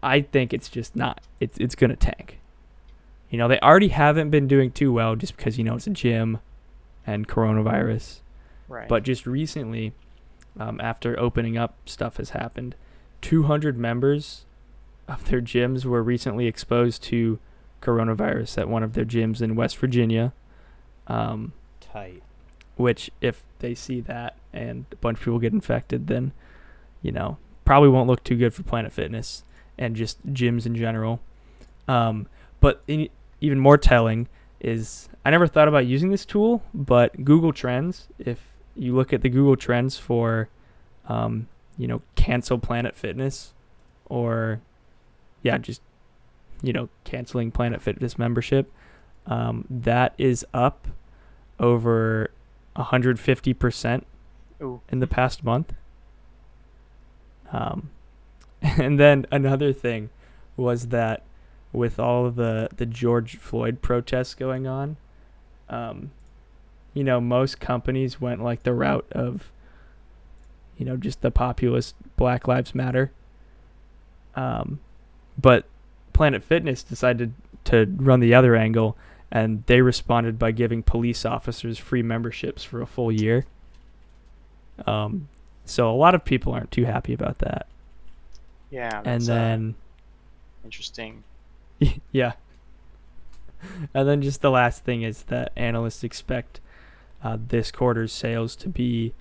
I 0.02 0.20
think 0.20 0.52
it's 0.52 0.68
just 0.68 0.96
not 0.96 1.22
it's 1.38 1.56
it's 1.58 1.74
gonna 1.74 1.96
tank. 1.96 2.40
You 3.30 3.38
know, 3.38 3.48
they 3.48 3.58
already 3.60 3.88
haven't 3.88 4.30
been 4.30 4.46
doing 4.46 4.70
too 4.70 4.92
well 4.92 5.16
just 5.16 5.36
because, 5.36 5.58
you 5.58 5.64
know, 5.64 5.74
it's 5.74 5.86
a 5.86 5.90
gym 5.90 6.38
and 7.06 7.26
coronavirus. 7.26 8.20
Right. 8.68 8.88
But 8.88 9.02
just 9.02 9.26
recently, 9.26 9.92
um, 10.58 10.80
after 10.80 11.18
opening 11.18 11.56
up, 11.56 11.76
stuff 11.86 12.18
has 12.18 12.30
happened. 12.30 12.74
200 13.22 13.78
members 13.78 14.44
of 15.08 15.24
their 15.26 15.40
gyms 15.40 15.84
were 15.84 16.02
recently 16.02 16.46
exposed 16.46 17.02
to 17.04 17.38
coronavirus 17.82 18.58
at 18.58 18.68
one 18.68 18.82
of 18.82 18.94
their 18.94 19.04
gyms 19.04 19.42
in 19.42 19.54
West 19.56 19.76
Virginia. 19.76 20.32
Um, 21.06 21.52
Tight. 21.80 22.22
which, 22.76 23.10
if 23.20 23.42
they 23.58 23.74
see 23.74 24.00
that 24.02 24.36
and 24.52 24.86
a 24.92 24.96
bunch 24.96 25.18
of 25.18 25.24
people 25.24 25.38
get 25.38 25.52
infected, 25.52 26.06
then, 26.06 26.32
you 27.02 27.12
know, 27.12 27.36
probably 27.64 27.88
won't 27.88 28.08
look 28.08 28.24
too 28.24 28.36
good 28.36 28.54
for 28.54 28.62
Planet 28.62 28.92
Fitness 28.92 29.44
and 29.76 29.96
just 29.96 30.24
gyms 30.32 30.66
in 30.66 30.74
general. 30.74 31.20
Um, 31.88 32.26
but 32.60 32.82
in, 32.86 33.08
even 33.40 33.58
more 33.58 33.76
telling 33.76 34.28
is 34.60 35.08
I 35.24 35.30
never 35.30 35.46
thought 35.46 35.68
about 35.68 35.86
using 35.86 36.10
this 36.10 36.24
tool, 36.24 36.62
but 36.72 37.24
Google 37.24 37.52
Trends, 37.52 38.08
if 38.18 38.53
you 38.76 38.94
look 38.94 39.12
at 39.12 39.22
the 39.22 39.28
Google 39.28 39.56
Trends 39.56 39.96
for, 39.96 40.48
um, 41.08 41.48
you 41.76 41.86
know, 41.86 42.02
cancel 42.14 42.58
Planet 42.58 42.94
Fitness 42.96 43.52
or, 44.06 44.60
yeah, 45.42 45.58
just, 45.58 45.82
you 46.62 46.72
know, 46.72 46.88
canceling 47.04 47.50
Planet 47.50 47.82
Fitness 47.82 48.18
membership, 48.18 48.70
um, 49.26 49.64
that 49.68 50.14
is 50.18 50.44
up 50.52 50.88
over 51.58 52.30
150% 52.76 54.02
Ooh. 54.62 54.80
in 54.90 55.00
the 55.00 55.06
past 55.06 55.44
month. 55.44 55.74
Um, 57.52 57.90
and 58.62 58.98
then 58.98 59.26
another 59.30 59.72
thing 59.72 60.10
was 60.56 60.88
that 60.88 61.22
with 61.72 61.98
all 61.98 62.26
of 62.26 62.36
the, 62.36 62.68
the 62.76 62.86
George 62.86 63.36
Floyd 63.36 63.82
protests 63.82 64.34
going 64.34 64.66
on, 64.66 64.96
um, 65.68 66.12
you 66.94 67.04
know, 67.04 67.20
most 67.20 67.60
companies 67.60 68.20
went 68.20 68.42
like 68.42 68.62
the 68.62 68.72
route 68.72 69.06
of, 69.12 69.50
you 70.78 70.86
know, 70.86 70.96
just 70.96 71.20
the 71.20 71.30
populist 71.30 71.94
Black 72.16 72.48
Lives 72.48 72.74
Matter. 72.74 73.10
Um, 74.36 74.78
but 75.36 75.66
Planet 76.12 76.42
Fitness 76.42 76.82
decided 76.82 77.34
to 77.64 77.86
run 77.96 78.20
the 78.20 78.34
other 78.34 78.54
angle, 78.54 78.96
and 79.30 79.64
they 79.66 79.82
responded 79.82 80.38
by 80.38 80.52
giving 80.52 80.82
police 80.82 81.24
officers 81.24 81.78
free 81.78 82.02
memberships 82.02 82.62
for 82.62 82.80
a 82.80 82.86
full 82.86 83.10
year. 83.10 83.44
Um, 84.86 85.28
so 85.64 85.90
a 85.90 85.96
lot 85.96 86.14
of 86.14 86.24
people 86.24 86.52
aren't 86.52 86.70
too 86.70 86.84
happy 86.84 87.12
about 87.12 87.38
that. 87.38 87.66
Yeah. 88.70 89.02
and 89.04 89.22
uh, 89.22 89.26
then, 89.26 89.74
interesting. 90.64 91.24
yeah. 92.12 92.32
And 93.94 94.08
then 94.08 94.22
just 94.22 94.42
the 94.42 94.50
last 94.50 94.84
thing 94.84 95.02
is 95.02 95.24
that 95.24 95.52
analysts 95.56 96.04
expect 96.04 96.60
uh, 97.24 97.38
this 97.48 97.72
quarter's 97.72 98.12
sales 98.12 98.54
to 98.56 98.68
be 98.68 99.14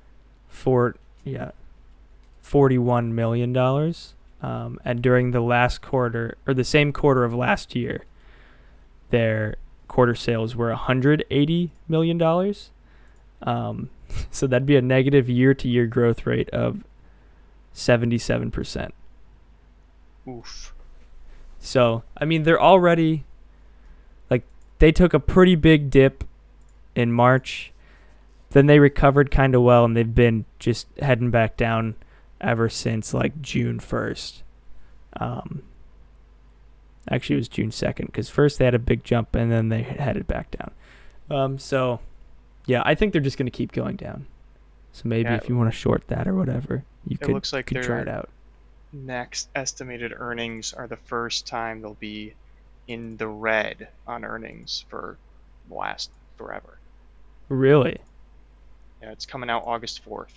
for 0.48 0.96
yeah, 1.24 1.52
forty-one 2.42 3.16
million 3.16 3.54
dollars. 3.54 4.14
Um, 4.42 4.78
and 4.84 5.02
during 5.02 5.32
the 5.32 5.40
last 5.40 5.82
quarter 5.82 6.38
or 6.46 6.54
the 6.54 6.66
same 6.66 6.92
quarter 6.92 7.24
of 7.24 7.34
last 7.34 7.76
year, 7.76 8.04
their 9.10 9.56
quarter 9.88 10.14
sales 10.14 10.56
were 10.56 10.74
hundred 10.74 11.24
eighty 11.32 11.72
million 11.88 12.18
dollars. 12.18 12.72
Um, 13.42 13.90
so 14.32 14.48
that'd 14.48 14.66
be 14.66 14.76
a 14.76 14.82
negative 14.82 15.30
year-to-year 15.30 15.88
growth 15.88 16.26
rate 16.26 16.50
of 16.50 16.84
seventy-seven 17.72 18.52
percent. 18.52 18.94
Oof. 20.28 20.74
So, 21.60 22.04
I 22.18 22.26
mean, 22.26 22.44
they're 22.44 22.62
already 22.62 23.24
like 24.30 24.44
they 24.80 24.92
took 24.92 25.14
a 25.14 25.20
pretty 25.20 25.56
big 25.56 25.90
dip 25.90 26.26
in 26.96 27.12
March. 27.12 27.73
Then 28.54 28.68
they 28.68 28.80
recovered 28.80 29.30
kind 29.32 29.54
of 29.56 29.62
well 29.64 29.84
and 29.86 29.96
they've 29.98 30.16
been 30.16 30.46
just 30.60 30.88
heading 31.00 31.30
back 31.32 31.58
down 31.58 31.96
ever 32.40 32.70
since 32.70 33.14
like 33.14 33.42
June 33.42 33.80
1st. 33.80 34.42
Um 35.20 35.64
Actually, 37.12 37.36
it 37.36 37.40
was 37.40 37.48
June 37.50 37.70
2nd 37.70 38.06
because 38.06 38.30
first 38.30 38.58
they 38.58 38.66
had 38.66 38.74
a 38.76 38.80
big 38.80 39.04
jump 39.04 39.36
and 39.36 39.52
then 39.52 39.70
they 39.70 39.82
headed 39.84 40.26
back 40.28 40.52
down. 40.52 40.72
Um 41.30 41.60
so 41.60 42.00
yeah, 42.66 42.82
I 42.86 42.96
think 42.96 43.12
they're 43.12 43.22
just 43.22 43.38
going 43.38 43.48
to 43.48 43.52
keep 43.52 43.74
going 43.74 43.98
down. 43.98 44.26
So 44.94 45.04
maybe 45.06 45.30
Yeah. 45.30 45.36
if 45.36 45.50
you 45.50 45.58
want 45.58 45.70
to 45.72 45.78
short 45.78 46.08
that 46.08 46.28
or 46.28 46.34
whatever, 46.34 46.86
you 47.06 47.16
It 47.20 47.26
could, 47.26 47.34
looks 47.34 47.52
like 47.52 47.66
could 47.66 47.84
try 47.84 48.00
it 48.00 48.08
out. 48.08 48.30
Next 48.94 49.50
estimated 49.56 50.14
earnings 50.16 50.72
are 50.74 50.88
the 50.88 50.96
first 50.96 51.46
time 51.48 51.82
they'll 51.82 51.96
be 51.96 52.36
in 52.88 53.18
the 53.18 53.28
red 53.28 53.90
on 54.08 54.24
earnings 54.24 54.86
for 54.88 55.18
the 55.68 55.74
last 55.76 56.12
forever. 56.38 56.78
Really? 57.50 57.98
Yeah, 59.04 59.12
it's 59.12 59.26
coming 59.26 59.50
out 59.50 59.64
August 59.66 60.06
4th. 60.06 60.32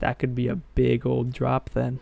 That 0.00 0.18
could 0.18 0.34
be 0.34 0.48
a 0.48 0.56
big 0.56 1.06
old 1.06 1.32
drop 1.32 1.70
then. 1.70 1.98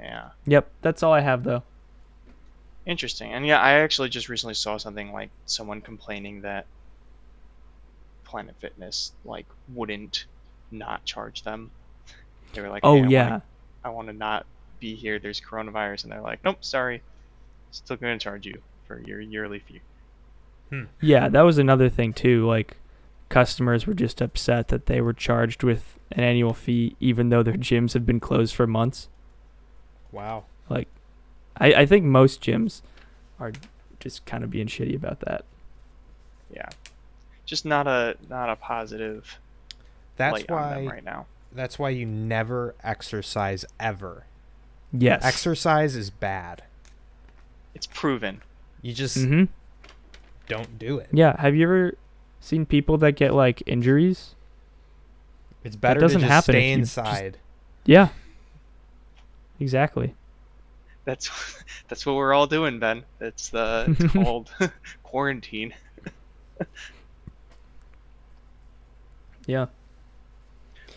Yeah. 0.00 0.30
Yep, 0.46 0.68
that's 0.80 1.04
all 1.04 1.12
I 1.12 1.20
have 1.20 1.44
though. 1.44 1.62
Interesting. 2.84 3.32
And 3.32 3.46
yeah, 3.46 3.60
I 3.60 3.74
actually 3.74 4.08
just 4.08 4.28
recently 4.28 4.54
saw 4.54 4.78
something 4.78 5.12
like 5.12 5.30
someone 5.46 5.80
complaining 5.80 6.40
that 6.40 6.66
Planet 8.24 8.56
Fitness 8.58 9.12
like 9.24 9.46
wouldn't 9.72 10.24
not 10.72 11.04
charge 11.04 11.42
them. 11.42 11.70
They 12.52 12.62
were 12.62 12.68
like, 12.68 12.84
Oh 12.84 13.00
"Hey, 13.00 13.10
yeah. 13.10 13.40
I 13.84 13.90
want 13.90 14.08
to 14.08 14.12
not 14.12 14.44
be 14.80 14.96
here. 14.96 15.20
There's 15.20 15.40
coronavirus," 15.40 16.02
and 16.02 16.12
they're 16.12 16.20
like, 16.20 16.42
"Nope, 16.42 16.64
sorry, 16.64 17.00
still 17.70 17.96
going 17.96 18.18
to 18.18 18.22
charge 18.22 18.44
you 18.44 18.60
for 18.88 19.00
your 19.00 19.20
yearly 19.20 19.60
fee." 19.60 19.82
Yeah, 21.00 21.28
that 21.28 21.42
was 21.42 21.58
another 21.58 21.88
thing 21.88 22.12
too. 22.12 22.46
Like 22.46 22.76
customers 23.28 23.86
were 23.86 23.94
just 23.94 24.20
upset 24.20 24.68
that 24.68 24.86
they 24.86 25.00
were 25.00 25.12
charged 25.12 25.62
with 25.62 25.98
an 26.10 26.22
annual 26.22 26.52
fee 26.52 26.96
even 27.00 27.30
though 27.30 27.42
their 27.42 27.54
gyms 27.54 27.94
have 27.94 28.04
been 28.04 28.20
closed 28.20 28.54
for 28.54 28.66
months. 28.66 29.08
Wow. 30.10 30.44
Like, 30.68 30.88
I, 31.56 31.74
I 31.74 31.86
think 31.86 32.04
most 32.04 32.42
gyms 32.42 32.82
are 33.40 33.52
just 34.00 34.24
kind 34.26 34.44
of 34.44 34.50
being 34.50 34.66
shitty 34.66 34.94
about 34.94 35.20
that. 35.20 35.44
Yeah, 36.54 36.68
just 37.46 37.64
not 37.64 37.86
a 37.86 38.16
not 38.28 38.50
a 38.50 38.56
positive 38.56 39.38
That's 40.16 40.32
light 40.32 40.50
on 40.50 40.70
them 40.70 40.84
why. 40.84 40.92
right 40.92 41.04
now. 41.04 41.26
That's 41.54 41.78
why 41.78 41.90
you 41.90 42.06
never 42.06 42.74
exercise 42.82 43.64
ever. 43.80 44.24
Yes. 44.92 45.24
Exercise 45.24 45.96
is 45.96 46.10
bad. 46.10 46.62
It's 47.74 47.86
proven. 47.86 48.42
You 48.82 48.92
just 48.92 49.16
hmm 49.16 49.44
don't 50.48 50.78
do 50.78 50.98
it. 50.98 51.08
Yeah. 51.12 51.40
Have 51.40 51.54
you 51.54 51.64
ever 51.64 51.94
seen 52.40 52.66
people 52.66 52.98
that 52.98 53.12
get 53.12 53.34
like 53.34 53.62
injuries? 53.66 54.34
It's 55.64 55.76
better 55.76 56.00
doesn't 56.00 56.20
to 56.20 56.26
just 56.26 56.30
happen 56.32 56.52
stay 56.54 56.70
you 56.70 56.78
just- 56.78 56.98
inside. 56.98 57.38
Yeah. 57.84 58.08
Exactly. 59.60 60.14
That's 61.04 61.30
that's 61.88 62.04
what 62.06 62.14
we're 62.16 62.32
all 62.32 62.46
doing, 62.46 62.78
Ben. 62.78 63.04
It's 63.20 63.48
the 63.50 63.94
it's 63.98 64.12
called 64.12 64.50
quarantine. 65.02 65.74
Yeah. 69.46 69.66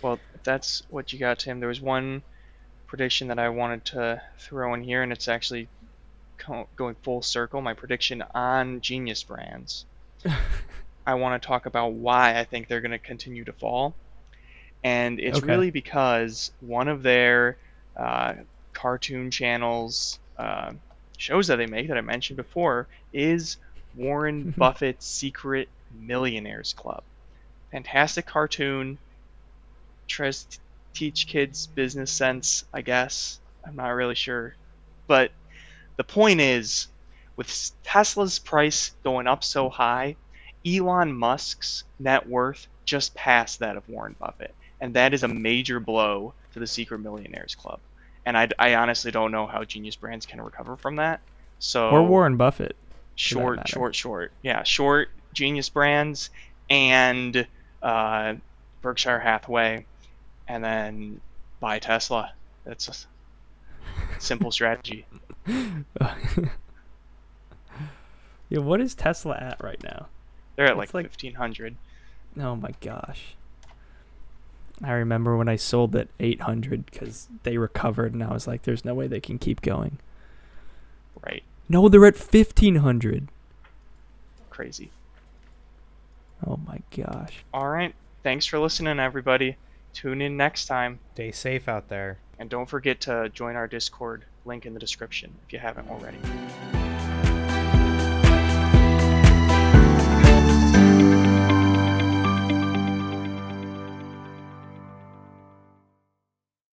Well, 0.02 0.20
that's 0.44 0.84
what 0.90 1.12
you 1.14 1.20
got, 1.20 1.40
Tim. 1.40 1.60
There 1.60 1.70
was 1.70 1.82
one 1.82 2.22
prediction 2.88 3.28
that 3.30 3.40
I 3.40 3.50
wanted 3.50 3.86
to 3.86 4.22
throw 4.38 4.74
in 4.76 4.84
here, 4.84 5.02
and 5.02 5.12
it's 5.12 5.28
actually 5.28 5.64
co- 5.66 5.70
going 6.76 6.96
full 7.04 7.22
circle. 7.22 7.62
My 7.62 7.74
prediction 7.74 8.24
on 8.34 8.82
Genius 8.82 9.24
Brands. 9.24 9.86
I 11.06 11.16
want 11.16 11.42
to 11.42 11.46
talk 11.48 11.66
about 11.66 11.94
why 11.94 12.40
I 12.40 12.44
think 12.46 12.68
they're 12.68 12.82
going 12.82 12.92
to 12.92 13.00
continue 13.00 13.44
to 13.46 13.54
fall. 13.54 13.98
And 14.84 15.20
it's 15.20 15.42
Okay. 15.42 15.44
really 15.44 15.72
because 15.72 16.52
one 16.60 16.88
of 16.90 17.04
their 17.04 17.60
uh, 18.00 18.36
cartoon 18.74 19.32
channels, 19.32 20.20
uh, 20.38 20.74
shows 21.18 21.48
that 21.48 21.58
they 21.58 21.68
make 21.68 21.90
that 21.90 21.98
I 21.98 22.02
mentioned 22.02 22.38
before, 22.38 22.90
is 23.14 23.58
Warren 23.94 24.46
Buffett's 24.60 25.08
Secret 25.08 25.70
Millionaires 25.92 26.74
Club. 26.74 27.04
Fantastic 27.72 28.26
cartoon. 28.28 29.00
Tries 30.08 30.46
to 30.46 30.60
teach 30.96 31.28
kids 31.28 31.68
business 31.68 32.12
sense, 32.12 32.64
I 32.74 32.82
guess. 32.82 33.40
I'm 33.66 33.76
not 33.76 33.90
really 33.90 34.16
sure. 34.16 34.56
But 35.08 35.32
the 35.98 36.04
point 36.04 36.42
is, 36.42 36.88
with 37.36 37.72
Tesla's 37.84 38.40
price 38.40 38.92
going 39.04 39.28
up 39.28 39.44
so 39.44 39.70
high, 39.70 40.16
Elon 40.66 41.14
Musk's 41.14 41.84
net 42.00 42.28
worth 42.28 42.68
just 42.86 43.14
passed 43.14 43.60
that 43.60 43.78
of 43.78 43.88
Warren 43.90 44.16
Buffett. 44.20 44.54
And 44.80 44.94
that 44.96 45.14
is 45.14 45.24
a 45.24 45.28
major 45.28 45.80
blow 45.80 46.34
to 46.54 46.60
the 46.60 46.68
Secret 46.68 47.00
Millionaires 47.00 47.56
Club. 47.56 47.80
And 48.26 48.38
I, 48.38 48.50
I 48.58 48.76
honestly 48.76 49.12
don't 49.12 49.32
know 49.32 49.48
how 49.48 49.64
Genius 49.64 49.96
Brands 49.96 50.26
can 50.26 50.42
recover 50.42 50.76
from 50.76 50.98
that. 50.98 51.22
So 51.60 51.90
Or 51.90 52.04
Warren 52.04 52.38
Buffett. 52.38 52.76
short, 53.16 53.68
short, 53.68 53.96
short. 53.96 54.32
Yeah, 54.42 54.64
short 54.64 55.10
Genius 55.34 55.70
Brands 55.70 56.30
and 56.70 57.48
uh, 57.82 58.36
Berkshire 58.82 59.20
Hathaway, 59.20 59.86
and 60.48 60.64
then 60.64 61.22
buy 61.60 61.80
Tesla. 61.80 62.34
That's 62.66 62.88
a 62.88 62.94
simple 64.20 64.52
strategy. 64.52 65.06
yeah, 65.48 66.50
what 68.50 68.82
is 68.82 68.96
Tesla 68.96 69.36
at 69.38 69.64
right 69.64 69.82
now? 69.84 70.08
They're 70.56 70.68
at 70.68 70.78
like 70.78 70.94
like- 70.94 71.06
fifteen 71.06 71.36
hundred. 71.36 71.76
Oh 72.40 72.56
my 72.56 72.72
gosh. 72.82 73.36
I 74.84 74.92
remember 74.92 75.38
when 75.38 75.48
I 75.48 75.56
sold 75.56 75.96
at 75.96 76.10
800 76.20 76.86
because 76.86 77.30
they 77.44 77.58
recovered, 77.58 78.14
and 78.14 78.22
I 78.22 78.34
was 78.34 78.46
like, 78.46 78.64
"There's 78.64 78.84
no 78.84 78.94
way 78.94 79.08
they 79.08 79.22
can 79.22 79.38
keep 79.40 79.62
going." 79.62 80.00
Right. 81.24 81.44
No, 81.70 81.88
they're 81.88 82.06
at 82.06 82.18
1500. 82.18 83.30
Crazy. 84.50 84.92
Oh 86.46 86.60
my 86.68 86.82
gosh. 86.96 87.46
All 87.54 87.70
right. 87.70 87.96
Thanks 88.22 88.46
for 88.46 88.60
listening, 88.60 89.00
everybody. 89.00 89.56
Tune 89.94 90.22
in 90.22 90.36
next 90.36 90.66
time. 90.66 91.00
Stay 91.14 91.32
safe 91.32 91.70
out 91.70 91.88
there. 91.88 92.18
And 92.40 92.50
don't 92.50 92.68
forget 92.68 93.02
to 93.02 93.30
join 93.30 93.56
our 93.56 93.68
Discord, 93.68 94.26
link 94.46 94.66
in 94.66 94.74
the 94.74 94.80
description 94.80 95.34
if 95.46 95.54
you 95.54 95.60
haven't 95.60 95.90
already. 95.90 96.18